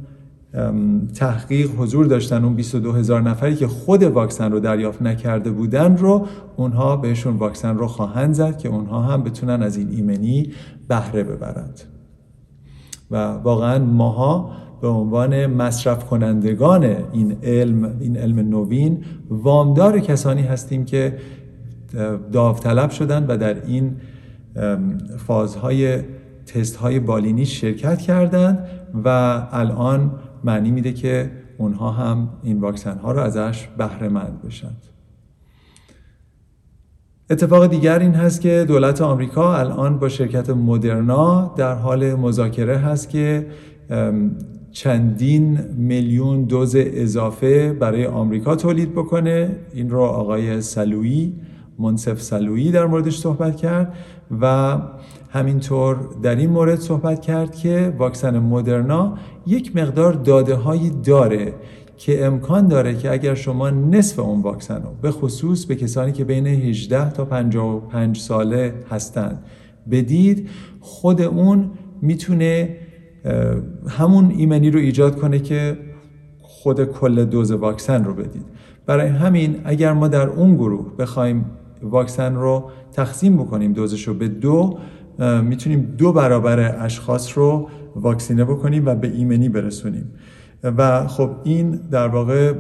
تحقیق 1.16 1.70
حضور 1.78 2.06
داشتن 2.06 2.44
اون 2.44 2.56
22 2.56 2.92
هزار 2.92 3.22
نفری 3.22 3.56
که 3.56 3.68
خود 3.68 4.04
واکسن 4.04 4.52
رو 4.52 4.60
دریافت 4.60 5.02
نکرده 5.02 5.52
بودن 5.52 5.98
رو 5.98 6.28
اونها 6.56 6.96
بهشون 6.96 7.36
واکسن 7.36 7.78
رو 7.78 7.88
خواهند 7.88 8.34
زد 8.34 8.58
که 8.58 8.70
اونها 8.70 9.02
هم 9.02 9.24
بتونن 9.24 9.64
از 9.64 9.78
این 9.78 9.90
ایمنی 9.90 10.52
بهره 10.88 11.24
ببرند. 11.24 11.82
و 13.12 13.18
واقعا 13.34 13.80
ماها 13.86 14.52
به 14.82 14.88
عنوان 14.88 15.46
مصرف 15.46 16.06
کنندگان 16.06 16.84
این 17.14 17.38
علم 17.44 17.98
این 18.00 18.18
علم 18.18 18.40
نوین 18.40 19.04
وامدار 19.30 20.00
کسانی 20.00 20.42
هستیم 20.42 20.86
که 20.86 21.18
داوطلب 22.32 22.90
شدن 22.90 23.26
و 23.28 23.38
در 23.38 23.66
این 23.66 23.96
فازهای 25.18 26.00
تست 26.46 26.76
های 26.76 27.00
بالینی 27.00 27.46
شرکت 27.46 27.98
کردند 27.98 28.68
و 29.04 29.08
الان 29.52 30.12
معنی 30.44 30.72
میده 30.72 30.94
که 30.94 31.32
اونها 31.58 31.92
هم 31.92 32.30
این 32.44 32.60
واکسن 32.60 32.98
ها 32.98 33.12
رو 33.12 33.20
ازش 33.20 33.68
بهره 33.78 34.10
مند 34.10 34.42
بشن. 34.42 34.72
اتفاق 37.30 37.68
دیگر 37.68 38.00
این 38.00 38.12
هست 38.12 38.42
که 38.42 38.66
دولت 38.68 39.02
آمریکا 39.02 39.58
الان 39.58 40.00
با 40.00 40.10
شرکت 40.10 40.50
مدرنا 40.50 41.54
در 41.58 41.76
حال 41.76 42.16
مذاکره 42.16 42.78
هست 42.78 43.10
که 43.10 43.48
چندین 44.72 45.60
میلیون 45.78 46.44
دوز 46.44 46.76
اضافه 46.76 47.74
برای 47.74 48.06
آمریکا 48.06 48.56
تولید 48.56 48.92
بکنه. 48.92 49.56
این 49.74 49.90
رو 49.90 50.02
آقای 50.02 50.62
سلویی 50.62 51.36
منصف 51.80 52.22
سلویی 52.22 52.72
در 52.72 52.86
موردش 52.86 53.18
صحبت 53.18 53.58
کرد. 53.58 53.94
و 54.42 54.78
همینطور 55.30 55.98
در 56.24 56.36
این 56.36 56.50
مورد 56.50 56.80
صحبت 56.80 57.22
کرد 57.22 57.56
که 57.56 57.94
واکسن 57.98 58.40
مدرنا 58.40 59.18
یک 59.48 59.76
مقدار 59.76 60.14
داده 60.14 60.56
هایی 60.56 60.90
داره 60.90 61.54
که 61.98 62.26
امکان 62.26 62.68
داره 62.68 62.96
که 62.96 63.12
اگر 63.12 63.34
شما 63.36 63.70
نصف 63.70 64.20
اون 64.20 64.42
واکسن 64.42 64.84
رو 64.84 64.90
به 65.02 65.12
خصوص 65.12 65.66
به 65.66 65.76
کسانی 65.76 66.12
که 66.12 66.24
بین 66.24 66.48
18 66.48 67.10
تا 67.10 67.26
55 67.26 68.18
ساله 68.18 68.74
هستند 68.90 69.44
بدید 69.92 70.50
خود 70.80 71.22
اون 71.22 71.72
می‌تونه 72.02 72.78
همون 73.88 74.32
ایمنی 74.32 74.72
رو 74.72 74.80
ایجاد 74.80 75.20
کنه 75.20 75.40
که 75.40 75.78
خود 76.42 76.84
کل 76.84 77.26
دوز 77.26 77.52
واکسن 77.52 78.04
رو 78.04 78.14
بدید. 78.14 78.46
برای 78.86 79.08
همین 79.08 79.62
اگر 79.64 79.94
ما 79.94 80.08
در 80.08 80.28
اون 80.28 80.56
گروه 80.56 80.98
بخوایم 80.98 81.46
واکسن 81.84 82.36
رو 82.36 82.70
تقسیم 82.92 83.38
بکنیم 83.38 83.74
دوزش 83.74 84.08
رو 84.08 84.14
به 84.14 84.28
دو 84.28 84.78
می‌تونیم 85.44 85.96
دو 85.98 86.14
برابر 86.14 86.86
اشخاص 86.86 87.38
رو 87.38 87.70
واکسینه 87.96 88.46
بکنیم 88.46 88.86
و 88.86 88.96
به 88.96 89.08
ایمنی 89.08 89.50
برسونیم. 89.50 90.12
و 90.64 91.08
خب 91.08 91.30
این 91.44 91.72
در 91.72 92.08
واقع 92.08 92.54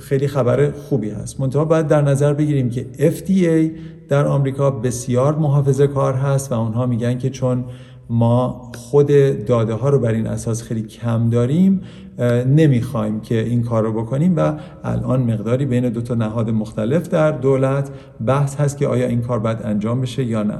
خیلی 0.00 0.28
خبر 0.28 0.70
خوبی 0.70 1.10
هست. 1.10 1.40
منتها 1.40 1.64
باید 1.64 1.86
در 1.86 2.02
نظر 2.02 2.32
بگیریم 2.32 2.70
که 2.70 2.86
FDA 2.98 3.78
در 4.08 4.26
آمریکا 4.26 4.70
بسیار 4.70 5.34
محافظه 5.34 5.86
کار 5.86 6.14
هست 6.14 6.52
و 6.52 6.60
اونها 6.60 6.86
میگن 6.86 7.18
که 7.18 7.30
چون 7.30 7.64
ما 8.10 8.72
خود 8.76 9.06
داده 9.46 9.74
ها 9.74 9.88
رو 9.88 9.98
بر 9.98 10.12
این 10.12 10.26
اساس 10.26 10.62
خیلی 10.62 10.82
کم 10.82 11.30
داریم 11.30 11.80
نمی‌خوایم 12.46 13.20
که 13.20 13.40
این 13.40 13.62
کار 13.62 13.82
رو 13.82 13.92
بکنیم 13.92 14.36
و 14.36 14.52
الان 14.84 15.22
مقداری 15.22 15.66
بین 15.66 15.88
دو 15.88 16.00
تا 16.00 16.14
نهاد 16.14 16.50
مختلف 16.50 17.08
در 17.08 17.30
دولت 17.30 17.90
بحث 18.26 18.56
هست 18.56 18.78
که 18.78 18.86
آیا 18.86 19.06
این 19.06 19.20
کار 19.20 19.38
باید 19.38 19.58
انجام 19.64 20.00
بشه 20.00 20.24
یا 20.24 20.42
نه. 20.42 20.58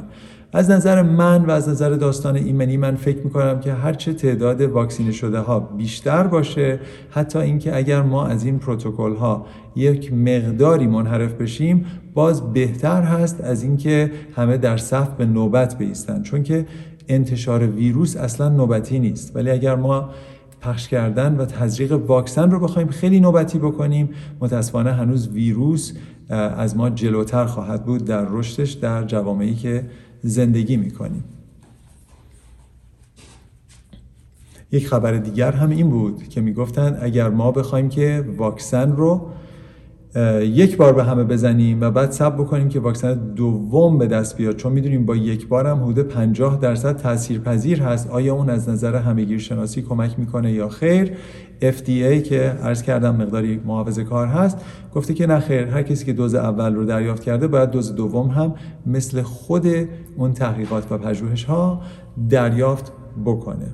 از 0.53 0.71
نظر 0.71 1.03
من 1.03 1.45
و 1.45 1.51
از 1.51 1.69
نظر 1.69 1.91
داستان 1.91 2.37
ایمنی 2.37 2.77
من 2.77 2.95
فکر 2.95 3.19
می‌کنم 3.25 3.61
که 3.61 3.73
هرچه 3.73 4.13
تعداد 4.13 4.61
واکسینه 4.61 5.13
شده 5.13 5.39
ها 5.39 5.61
بیشتر 5.61 6.27
باشه 6.27 6.81
حتی 7.11 7.39
اینکه 7.39 7.77
اگر 7.77 8.03
ما 8.03 8.27
از 8.27 8.45
این 8.45 8.59
پروتکل 8.59 9.15
ها 9.15 9.47
یک 9.77 10.13
مقداری 10.13 10.87
منحرف 10.87 11.33
بشیم 11.33 11.87
باز 12.15 12.53
بهتر 12.53 13.03
هست 13.03 13.41
از 13.41 13.63
اینکه 13.63 14.11
همه 14.37 14.57
در 14.57 14.77
صف 14.77 15.09
به 15.09 15.27
نوبت 15.27 15.79
بیستن. 15.79 16.23
چون 16.23 16.43
که 16.43 16.67
انتشار 17.09 17.67
ویروس 17.67 18.17
اصلا 18.17 18.49
نوبتی 18.49 18.99
نیست. 18.99 19.37
ولی 19.37 19.51
اگر 19.51 19.75
ما 19.75 20.11
پخش 20.61 20.89
کردن 20.89 21.37
و 21.37 21.45
تزریق 21.45 21.93
واکسن 21.93 22.51
رو 22.51 22.61
بخوایم 22.61 22.89
خیلی 22.89 23.21
نوبتی 23.21 23.59
بکنیم 23.59 24.11
متاسفانه 24.41 24.93
هنوز 24.93 25.29
ویروس 25.29 25.93
از 26.31 26.77
ما 26.77 26.91
جلوتر 26.91 27.45
خواهد 27.45 27.85
بود 27.85 28.05
در 28.05 28.27
رشدش 28.31 28.73
در 28.73 29.05
جوامعی 29.05 29.55
که 29.55 29.85
زندگی 30.23 30.77
می‌کنیم. 30.77 31.25
یک 34.73 34.89
خبر 34.89 35.13
دیگر 35.13 35.53
هم 35.53 35.71
این 35.71 35.91
بود 35.91 36.29
که 36.29 36.41
می‌گفتند 36.41 36.99
اگر 37.03 37.29
ما 37.29 37.53
بخوایم 37.53 37.89
که 37.89 38.25
واکسن 38.37 38.93
رو 38.93 39.31
یک 40.43 40.77
بار 40.77 40.93
به 40.93 41.05
همه 41.05 41.25
بزنیم 41.25 41.81
و 41.81 41.91
بعد 41.91 42.11
سب 42.11 42.35
بکنیم 42.35 42.69
که 42.69 42.81
واکسن 42.81 43.15
دوم 43.15 43.99
به 43.99 44.07
دست 44.07 44.37
بیاد. 44.37 44.57
چون 44.57 44.73
می‌دونیم 44.73 45.07
با 45.07 45.17
یک 45.17 45.49
بار 45.49 45.67
هم 45.67 45.85
حدود 45.85 46.09
50 46.09 46.59
درصد 46.61 46.97
تاثیرپذیر 46.97 47.83
هست. 47.83 48.11
آیا 48.11 48.35
اون 48.35 48.51
از 48.51 48.69
نظر 48.69 48.97
همگیر 48.97 49.39
شناسی 49.39 49.83
کمک 49.83 50.19
می‌کنه 50.19 50.53
یا 50.53 50.69
خیر؟ 50.69 51.13
FDA 51.61 52.23
که 52.29 52.41
عرض 52.41 52.83
کردم 52.83 53.17
مقداری 53.17 53.61
محافظه 53.67 54.05
کار 54.05 54.27
هست 54.27 54.59
گفته 54.95 55.15
که 55.15 55.27
نه 55.27 55.41
خیر. 55.41 55.67
هر 55.67 55.83
کسی 55.83 56.05
که 56.05 56.13
دوز 56.13 56.35
اول 56.35 56.75
رو 56.75 56.85
دریافت 56.85 57.23
کرده 57.23 57.49
باید 57.49 57.71
دوز 57.71 57.95
دوم 57.95 58.29
هم 58.29 58.55
مثل 58.87 59.23
خود 59.23 59.67
اون 60.17 60.33
تحقیقات 60.33 60.93
و 60.93 60.99
پژوهش 60.99 61.45
ها 61.45 61.83
دریافت 62.29 62.93
بکنه. 63.25 63.67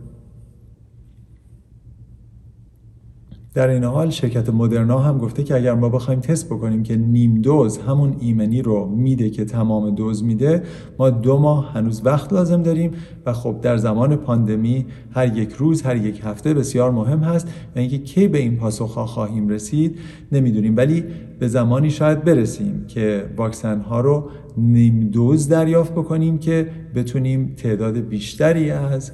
در 3.54 3.68
این 3.68 3.84
حال 3.84 4.10
شرکت 4.10 4.48
مدرنا 4.48 4.98
هم 4.98 5.18
گفته 5.18 5.42
که 5.42 5.54
اگر 5.54 5.74
ما 5.74 5.88
بخوایم 5.88 6.20
تست 6.20 6.46
بکنیم 6.46 6.82
که 6.82 6.96
نیم 6.96 7.34
دوز 7.40 7.78
همون 7.78 8.16
ایمنی 8.20 8.62
رو 8.62 8.86
میده 8.86 9.30
که 9.30 9.44
تمام 9.44 9.94
دوز 9.94 10.24
میده 10.24 10.62
ما 10.98 11.10
دو 11.10 11.38
ماه 11.38 11.72
هنوز 11.72 12.02
وقت 12.04 12.32
لازم 12.32 12.62
داریم 12.62 12.90
و 13.26 13.32
خب 13.32 13.60
در 13.62 13.76
زمان 13.76 14.16
پاندمی 14.16 14.86
هر 15.10 15.38
یک 15.38 15.52
روز 15.52 15.82
هر 15.82 15.96
یک 15.96 16.20
هفته 16.24 16.54
بسیار 16.54 16.90
مهم 16.90 17.18
هست 17.18 17.48
و 17.76 17.78
اینکه 17.78 17.98
کی 17.98 18.28
به 18.28 18.38
این 18.38 18.56
پاسخ 18.56 18.98
خواهیم 19.06 19.48
رسید 19.48 19.98
نمی‌دونیم. 20.32 20.76
ولی 20.76 21.04
به 21.38 21.48
زمانی 21.48 21.90
شاید 21.90 22.24
برسیم 22.24 22.84
که 22.88 23.24
واکسن 23.36 23.80
ها 23.80 24.00
رو 24.00 24.30
نیم 24.56 25.00
دوز 25.00 25.48
دریافت 25.48 25.92
بکنیم 25.92 26.38
که 26.38 26.70
بتونیم 26.94 27.54
تعداد 27.56 27.96
بیشتری 27.96 28.70
از 28.70 29.12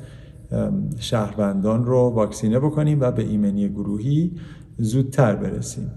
شهروندان 0.98 1.84
رو 1.84 1.98
واکسینه 1.98 2.58
بکنیم 2.58 3.00
و 3.00 3.10
به 3.10 3.22
ایمنی 3.22 3.68
گروهی 3.68 4.32
زودتر 4.78 5.36
برسیم. 5.36 5.90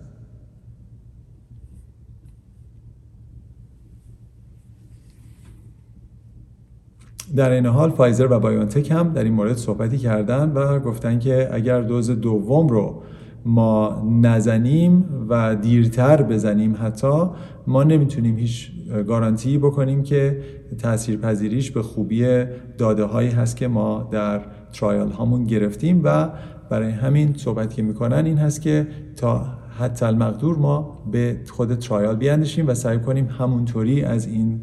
در 7.36 7.52
این 7.52 7.66
حال 7.66 7.92
فایزر 7.92 8.28
و 8.32 8.40
بایونتک 8.40 8.92
هم 8.92 9.14
در 9.14 9.24
این 9.24 9.34
مورد 9.34 9.58
صحبتی 9.58 9.98
کردن 9.98 10.52
و 10.52 10.80
گفتن 10.80 11.20
که 11.20 11.50
اگر 11.52 11.82
دوز 11.82 12.12
دوم 12.12 12.68
رو 12.68 13.04
ما 13.46 14.04
نزنیم 14.22 15.06
و 15.30 15.56
دیرتر 15.56 16.22
بزنیم 16.22 16.76
حتی 16.82 17.30
ما 17.68 17.84
نمی‌تونیم 17.84 18.38
هیچ 18.38 18.72
گارانتی 19.08 19.58
بکنیم 19.58 20.04
که 20.04 20.40
تأثیر 20.78 21.18
پذیریش 21.18 21.72
به 21.72 21.82
خوبی 21.82 22.46
داده 22.78 23.04
هایی 23.04 23.30
هست 23.30 23.58
که 23.58 23.68
ما 23.68 24.10
در 24.12 24.42
ترایل 24.74 25.12
هامون 25.12 25.44
گرفتیم 25.44 26.02
و 26.04 26.30
برای 26.70 26.92
همین 26.92 27.34
صحبت 27.38 27.74
که 27.74 27.82
می‌کنن 27.82 28.26
این 28.26 28.38
هست 28.38 28.62
که 28.62 28.88
تا 29.16 29.46
حتی 29.80 30.06
المقدور 30.06 30.58
ما 30.58 31.04
به 31.12 31.38
خود 31.50 31.76
ترایال 31.76 32.16
بیاندیشیم 32.16 32.68
و 32.68 32.74
سعی 32.74 33.00
کنیم 33.00 33.28
همونطوری 33.40 34.04
از 34.04 34.28
این 34.28 34.62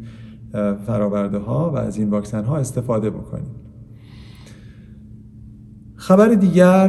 فراورده 0.85 1.37
ها 1.37 1.71
و 1.71 1.77
از 1.77 1.97
این 1.97 2.09
واکسن 2.09 2.43
ها 2.43 2.57
استفاده 2.57 3.09
بکنیم. 3.09 3.60
خبر 6.01 6.27
دیگر 6.27 6.87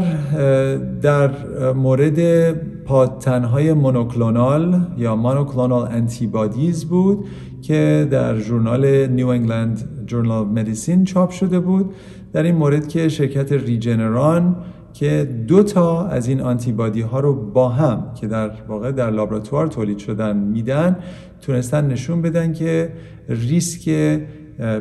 در 1.03 1.31
مورد 1.73 2.53
پادتنهای 2.85 3.73
مونوکلونال 3.73 4.81
یا 4.97 5.17
monoclonal 5.17 5.89
antibodies 5.91 6.85
بود 6.85 7.25
که 7.63 8.09
در 8.11 8.39
ژورنال 8.39 9.07
New 9.07 9.27
England 9.29 10.05
Journal 10.07 10.47
Medicine 10.47 11.05
چاپ 11.05 11.31
شده 11.31 11.61
بود. 11.61 11.95
در 12.33 12.43
این 12.43 12.55
مورد 12.55 12.89
که 12.89 13.09
شرکت 13.09 13.53
Regeneron 13.53 14.57
که 14.93 15.29
دو 15.49 15.63
تا 15.63 16.07
از 16.07 16.29
این 16.29 16.41
آنتیبادی 16.41 17.01
ها 17.01 17.21
رو 17.21 17.51
با 17.51 17.69
هم 17.69 18.15
که 18.21 18.27
در 18.27 18.51
واقع 18.69 18.93
در 18.93 19.11
لابراتوار 19.11 19.67
تولید 19.67 19.99
شدن 19.99 20.37
میدن 20.37 20.97
تونستن 21.41 21.87
نشون 21.87 22.23
بدن 22.23 22.53
که 22.53 22.93
ریسک 23.29 24.19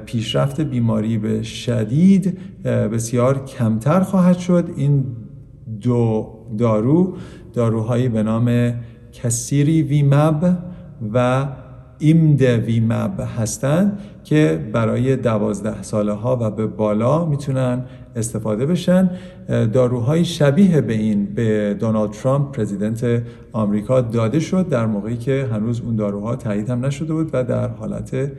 پیشرفت 0.05 0.62
بیماری 0.62 1.17
به 1.17 1.43
شدید 1.43 2.38
بسیار 2.65 3.45
کمتر 3.45 3.99
خواهد 3.99 4.38
شد. 4.38 4.69
این 4.75 5.05
دو 5.81 6.29
دارو 6.57 7.13
داروهایی 7.53 8.10
به 8.10 8.23
نام 8.23 8.73
کسیری 9.13 9.81
ویمب 9.81 10.57
و 11.13 11.47
ایمد 11.99 12.41
ویمب 12.41 13.27
هستند 13.38 13.99
که 14.23 14.69
برای 14.73 15.15
دوازده 15.15 15.84
ساله 15.84 16.12
ها 16.12 16.38
و 16.41 16.51
به 16.51 16.67
بالا 16.67 17.25
می‌تونن 17.25 17.86
استفاده 18.15 18.65
بشن. 18.65 19.10
داروهای 19.73 20.25
شبیه 20.25 20.81
به 20.81 20.93
این 20.93 21.25
به 21.25 21.73
دونالد 21.79 22.12
ترامپ 22.12 22.55
پرزیدنت 22.55 23.23
آمریکا 23.51 24.01
داده 24.01 24.39
شد 24.39 24.69
در 24.69 24.86
موقعی 24.86 25.17
که 25.17 25.47
هنوز 25.51 25.81
اون 25.81 25.95
داروها 25.95 26.36
تایید 26.36 26.69
هم 26.69 26.86
نشده 26.86 27.13
بود 27.13 27.29
و 27.34 27.43
در 27.43 27.67
حالت 27.69 28.31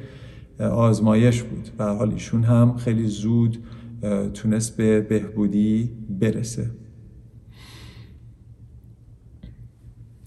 آزمایش 0.63 1.43
بود. 1.43 1.69
و 1.79 1.95
حال 1.95 2.13
ایشون 2.13 2.43
هم 2.43 2.77
خیلی 2.77 3.07
زود 3.07 3.59
تونست 4.35 4.77
به 4.77 5.01
بهبودی 5.01 5.91
برسه. 6.21 6.71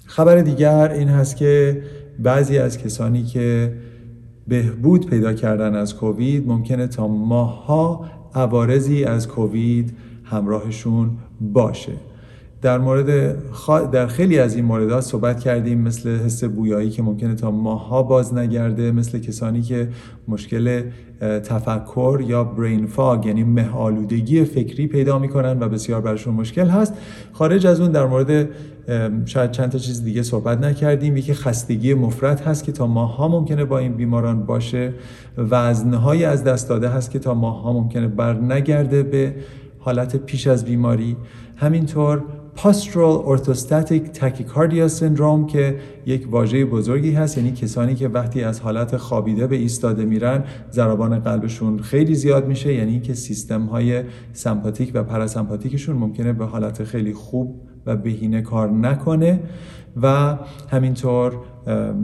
خبر 0.05 0.41
دیگر 0.41 0.91
این 0.91 1.07
هست 1.07 1.37
که 1.37 1.83
بعضی 2.19 2.57
از 2.57 2.77
کسانی 2.77 3.23
که 3.23 3.73
بهبود 4.47 5.09
پیدا 5.09 5.33
کردن 5.33 5.75
از 5.75 5.95
کووید 5.95 6.47
ممکنه 6.47 6.87
تا 6.87 7.07
ماهها 7.07 8.05
عوارضی 8.33 9.03
از 9.03 9.27
کووید 9.27 9.93
همراهشون 10.23 11.17
باشه. 11.41 11.93
در 12.65 12.78
مورد 12.78 13.38
در 13.91 14.08
خیلی 14.08 14.39
از 14.39 14.56
این 14.56 14.65
موردها 14.65 15.01
صحبت 15.01 15.39
کردیم 15.39 15.82
مثل 15.82 16.10
حس 16.10 16.43
بویایی 16.43 16.89
که 16.89 17.04
ممکنه 17.04 17.36
تا 17.36 17.51
ماها 17.51 18.04
باز 18.04 18.34
نگرده 18.34 18.91
مثل 18.91 19.19
کسانی 19.19 19.62
که 19.62 19.88
مشکل 20.28 20.82
تفکر 21.21 22.23
یا 22.28 22.43
برین 22.43 22.88
فاگ 22.88 23.25
یعنی 23.25 23.43
مهالودگی 23.43 24.43
فکری 24.43 24.88
پیدا 24.88 25.19
می‌کنن 25.19 25.60
و 25.60 25.69
بسیار 25.69 26.01
برشون 26.01 26.34
مشکل 26.34 26.67
هست. 26.67 26.93
خارج 27.32 27.67
از 27.67 27.82
اون 27.82 27.91
در 27.91 28.06
مورد 28.06 28.49
شاید 29.25 29.51
چند 29.51 29.69
تا 29.69 29.78
چیز 29.78 30.04
دیگه 30.04 30.23
صحبت 30.23 30.62
نکردیم. 30.62 31.17
یکی 31.17 31.34
خستگی 31.34 31.93
مفرد 31.93 32.41
هست 32.41 32.63
که 32.63 32.71
تا 32.71 32.88
ماها 32.88 33.28
ممکنه 33.28 33.65
با 33.65 33.78
این 33.78 33.93
بیماران 33.93 34.45
باشه 34.45 34.93
وزنهایی 35.38 36.23
از 36.23 36.43
دست 36.43 36.69
داده 36.69 36.89
هست 36.89 37.12
که 37.12 37.19
تا 37.19 37.34
ماها 37.34 37.73
ممکنه 37.73 38.08
بر 38.08 38.34
نگرده 38.34 39.04
به 39.04 39.36
حالت 39.80 40.15
پیش 40.15 40.47
از 40.47 40.65
بیماری. 40.65 41.17
همینطور 41.58 42.23
پاسترال 42.65 43.23
ارتوستاتیک 43.25 44.04
تاکیکاردیا 44.04 44.88
سندروم 44.88 45.47
که 45.47 45.80
یک 46.06 46.28
واژه 46.32 46.65
بزرگی 46.65 47.12
هست 47.12 47.38
یعنی 47.38 47.51
کسانی 47.51 47.95
که 47.95 48.08
وقتی 48.08 48.43
از 48.43 48.60
حالت 48.60 48.97
خوابیده 48.97 49.47
به 49.47 49.56
ایستاده 49.56 50.06
میرن 50.06 50.43
ضربان 50.71 51.19
قلبشون 51.19 51.80
خیلی 51.80 52.15
زیاد 52.15 52.47
میشه 52.47 52.73
یعنی 52.73 52.99
که 52.99 53.13
سیستم 53.13 53.62
های 53.62 54.04
سمپاتیک 54.34 54.91
و 54.93 55.04
پراسمپاتیکشون 55.04 55.95
ممکنه 55.95 56.34
به 56.34 56.45
حالت 56.45 56.84
خیلی 56.84 57.13
خوب 57.13 57.62
و 57.85 57.95
بهینه 57.95 58.41
کار 58.41 58.69
نکنه 58.69 59.39
و 60.01 60.37
همینطور 60.69 61.33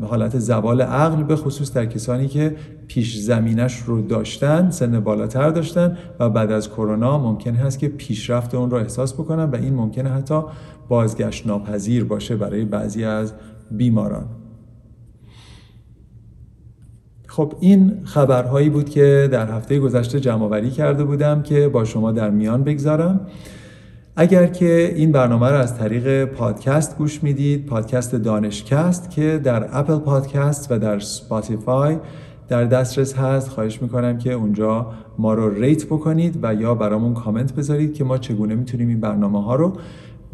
حالت 0.09 0.39
زوال 0.39 0.81
عقل 0.81 1.23
به 1.23 1.35
خصوص 1.35 1.73
در 1.73 1.85
کسانی 1.85 2.27
که 2.27 2.55
پیش 2.87 3.17
زمینش 3.17 3.77
رو 3.77 4.01
داشتن 4.01 4.69
سن 4.69 4.99
بالاتر 4.99 5.49
داشتن 5.49 5.97
و 6.19 6.29
بعد 6.29 6.51
از 6.51 6.69
کرونا 6.69 7.17
ممکن 7.17 7.55
هست 7.55 7.79
که 7.79 7.87
پیشرفت 7.87 8.55
اون 8.55 8.71
رو 8.71 8.77
احساس 8.77 9.13
بکنن 9.13 9.43
و 9.43 9.55
این 9.55 9.73
ممکنه 9.73 10.09
حتی 10.09 10.41
بازگشت 10.87 11.47
ناپذیر 11.47 12.03
باشه 12.03 12.35
برای 12.35 12.65
بعضی 12.65 13.03
از 13.03 13.33
بیماران. 13.71 14.25
خب 17.27 17.53
این 17.59 18.01
خبرهایی 18.03 18.69
بود 18.69 18.89
که 18.89 19.29
در 19.31 19.51
هفته 19.51 19.79
گذشته 19.79 20.19
جمع 20.19 20.69
کرده 20.69 21.03
بودم 21.03 21.41
که 21.41 21.69
با 21.69 21.85
شما 21.85 22.11
در 22.11 22.29
میان 22.29 22.63
بگذارم. 22.63 23.27
اگر 24.15 24.47
که 24.47 24.93
این 24.95 25.11
برنامه 25.11 25.49
رو 25.49 25.55
از 25.55 25.77
طریق 25.77 26.25
پادکست 26.25 26.97
گوش 26.97 27.23
می‌دید 27.23 27.65
پادکست 27.65 28.15
دانشکست 28.15 29.09
که 29.09 29.41
در 29.43 29.79
Apple 29.79 29.97
Podcast 29.97 30.71
و 30.71 30.79
در 30.79 30.99
Spotify 30.99 31.97
در 32.47 32.63
دسترس 32.63 33.13
هست 33.13 33.49
خواهش 33.49 33.81
می‌کنم 33.81 34.17
که 34.17 34.33
اونجا 34.33 34.91
ما 35.17 35.33
رو 35.33 35.49
rate 35.49 35.85
بکنید 35.85 36.39
و 36.41 36.53
یا 36.53 36.75
برامون 36.75 37.13
کامنت 37.13 37.55
بذارید 37.55 37.93
که 37.93 38.03
ما 38.03 38.17
چگونه 38.17 38.55
می‌تونیم 38.55 38.87
این 38.87 38.99
برنامه 38.99 39.43
ها 39.43 39.55
رو 39.55 39.73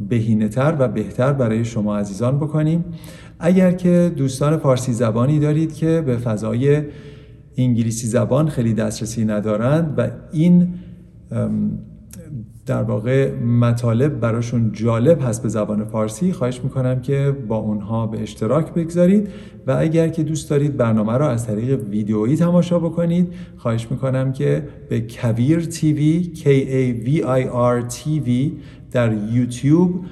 بهینه‌تر 0.10 0.76
و 0.80 0.88
بهتر 0.88 1.34
برای 1.34 1.66
شما 1.66 1.98
عزیزان 1.98 2.38
بکنیم. 2.38 2.86
اگر 3.40 3.72
که 3.72 4.12
دوستان 4.18 4.58
فارسی 4.58 4.94
زبانی 4.94 5.40
دارید 5.40 5.74
که 5.74 6.04
به 6.06 6.18
فضای 6.18 6.82
انگلیسی 7.58 8.08
زبان 8.08 8.48
خیلی 8.48 8.74
دسترسی 8.74 9.26
ندارند 9.26 9.94
و 9.98 10.08
این 10.32 10.74
در 12.67 12.84
واقع 12.84 13.34
مطالب 13.41 14.19
براشون 14.19 14.71
جالب 14.73 15.21
هست 15.21 15.43
به 15.43 15.49
زبان 15.49 15.86
فارسی 15.86 16.34
خواهش 16.34 16.62
می‌کنم 16.63 17.01
که 17.01 17.36
با 17.47 17.58
اونها 17.58 18.08
به 18.08 18.21
اشتراک 18.21 18.73
بگذارید 18.73 19.30
و 19.67 19.75
اگر 19.80 20.08
که 20.08 20.23
دوست 20.23 20.49
دارید 20.49 20.77
برنامه 20.77 21.17
را 21.17 21.30
از 21.30 21.47
طریق 21.47 21.80
ویدیویی 21.89 22.36
تماشا 22.36 22.80
بکنید 22.80 23.34
خواهش 23.58 23.88
می‌کنم 23.91 24.32
که 24.32 24.67
به 24.89 25.01
Kavir 25.02 25.60
TV 25.60 26.32
K 26.36 26.41
A 26.43 27.08
V 27.08 27.23
I 27.23 27.51
R 27.53 27.93
TV 27.95 28.30
در 28.91 29.13
یوتیوب 29.34 30.06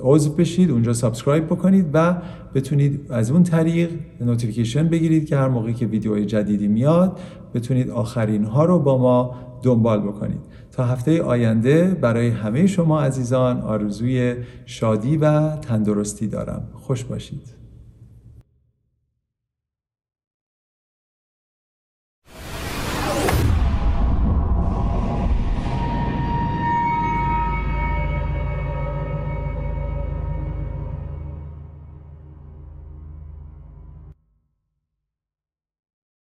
عضو 0.00 0.30
بشید 0.30 0.70
اونجا 0.70 0.92
subscribe 0.92 1.46
بکنید 1.46 1.86
و 1.92 2.16
بتونید 2.54 3.00
از 3.10 3.30
اون 3.30 3.42
طریق 3.42 3.90
notification 4.20 4.88
بگیرید 4.88 5.26
که 5.26 5.36
هر 5.36 5.48
موقعی 5.48 5.74
که 5.74 5.86
ویدیوهای 5.86 6.26
جدیدی 6.26 6.68
میاد 6.68 7.18
بتونید 7.54 7.90
آخرین 7.90 8.44
ها 8.44 8.64
رو 8.64 8.78
با 8.78 8.98
ما 8.98 9.34
دنبال 9.62 10.00
بکنید. 10.00 10.40
تا 10.76 10.84
هفته 10.84 11.22
آینده 11.22 11.84
برای 12.00 12.28
همه 12.28 12.66
شما 12.66 13.02
عزیزان 13.02 13.60
آرزوی 13.60 14.36
شادی 14.66 15.16
و 15.16 15.56
تندرستی 15.56 16.26
دارم. 16.26 16.68
خوش 16.74 17.04
باشید. 17.04 17.65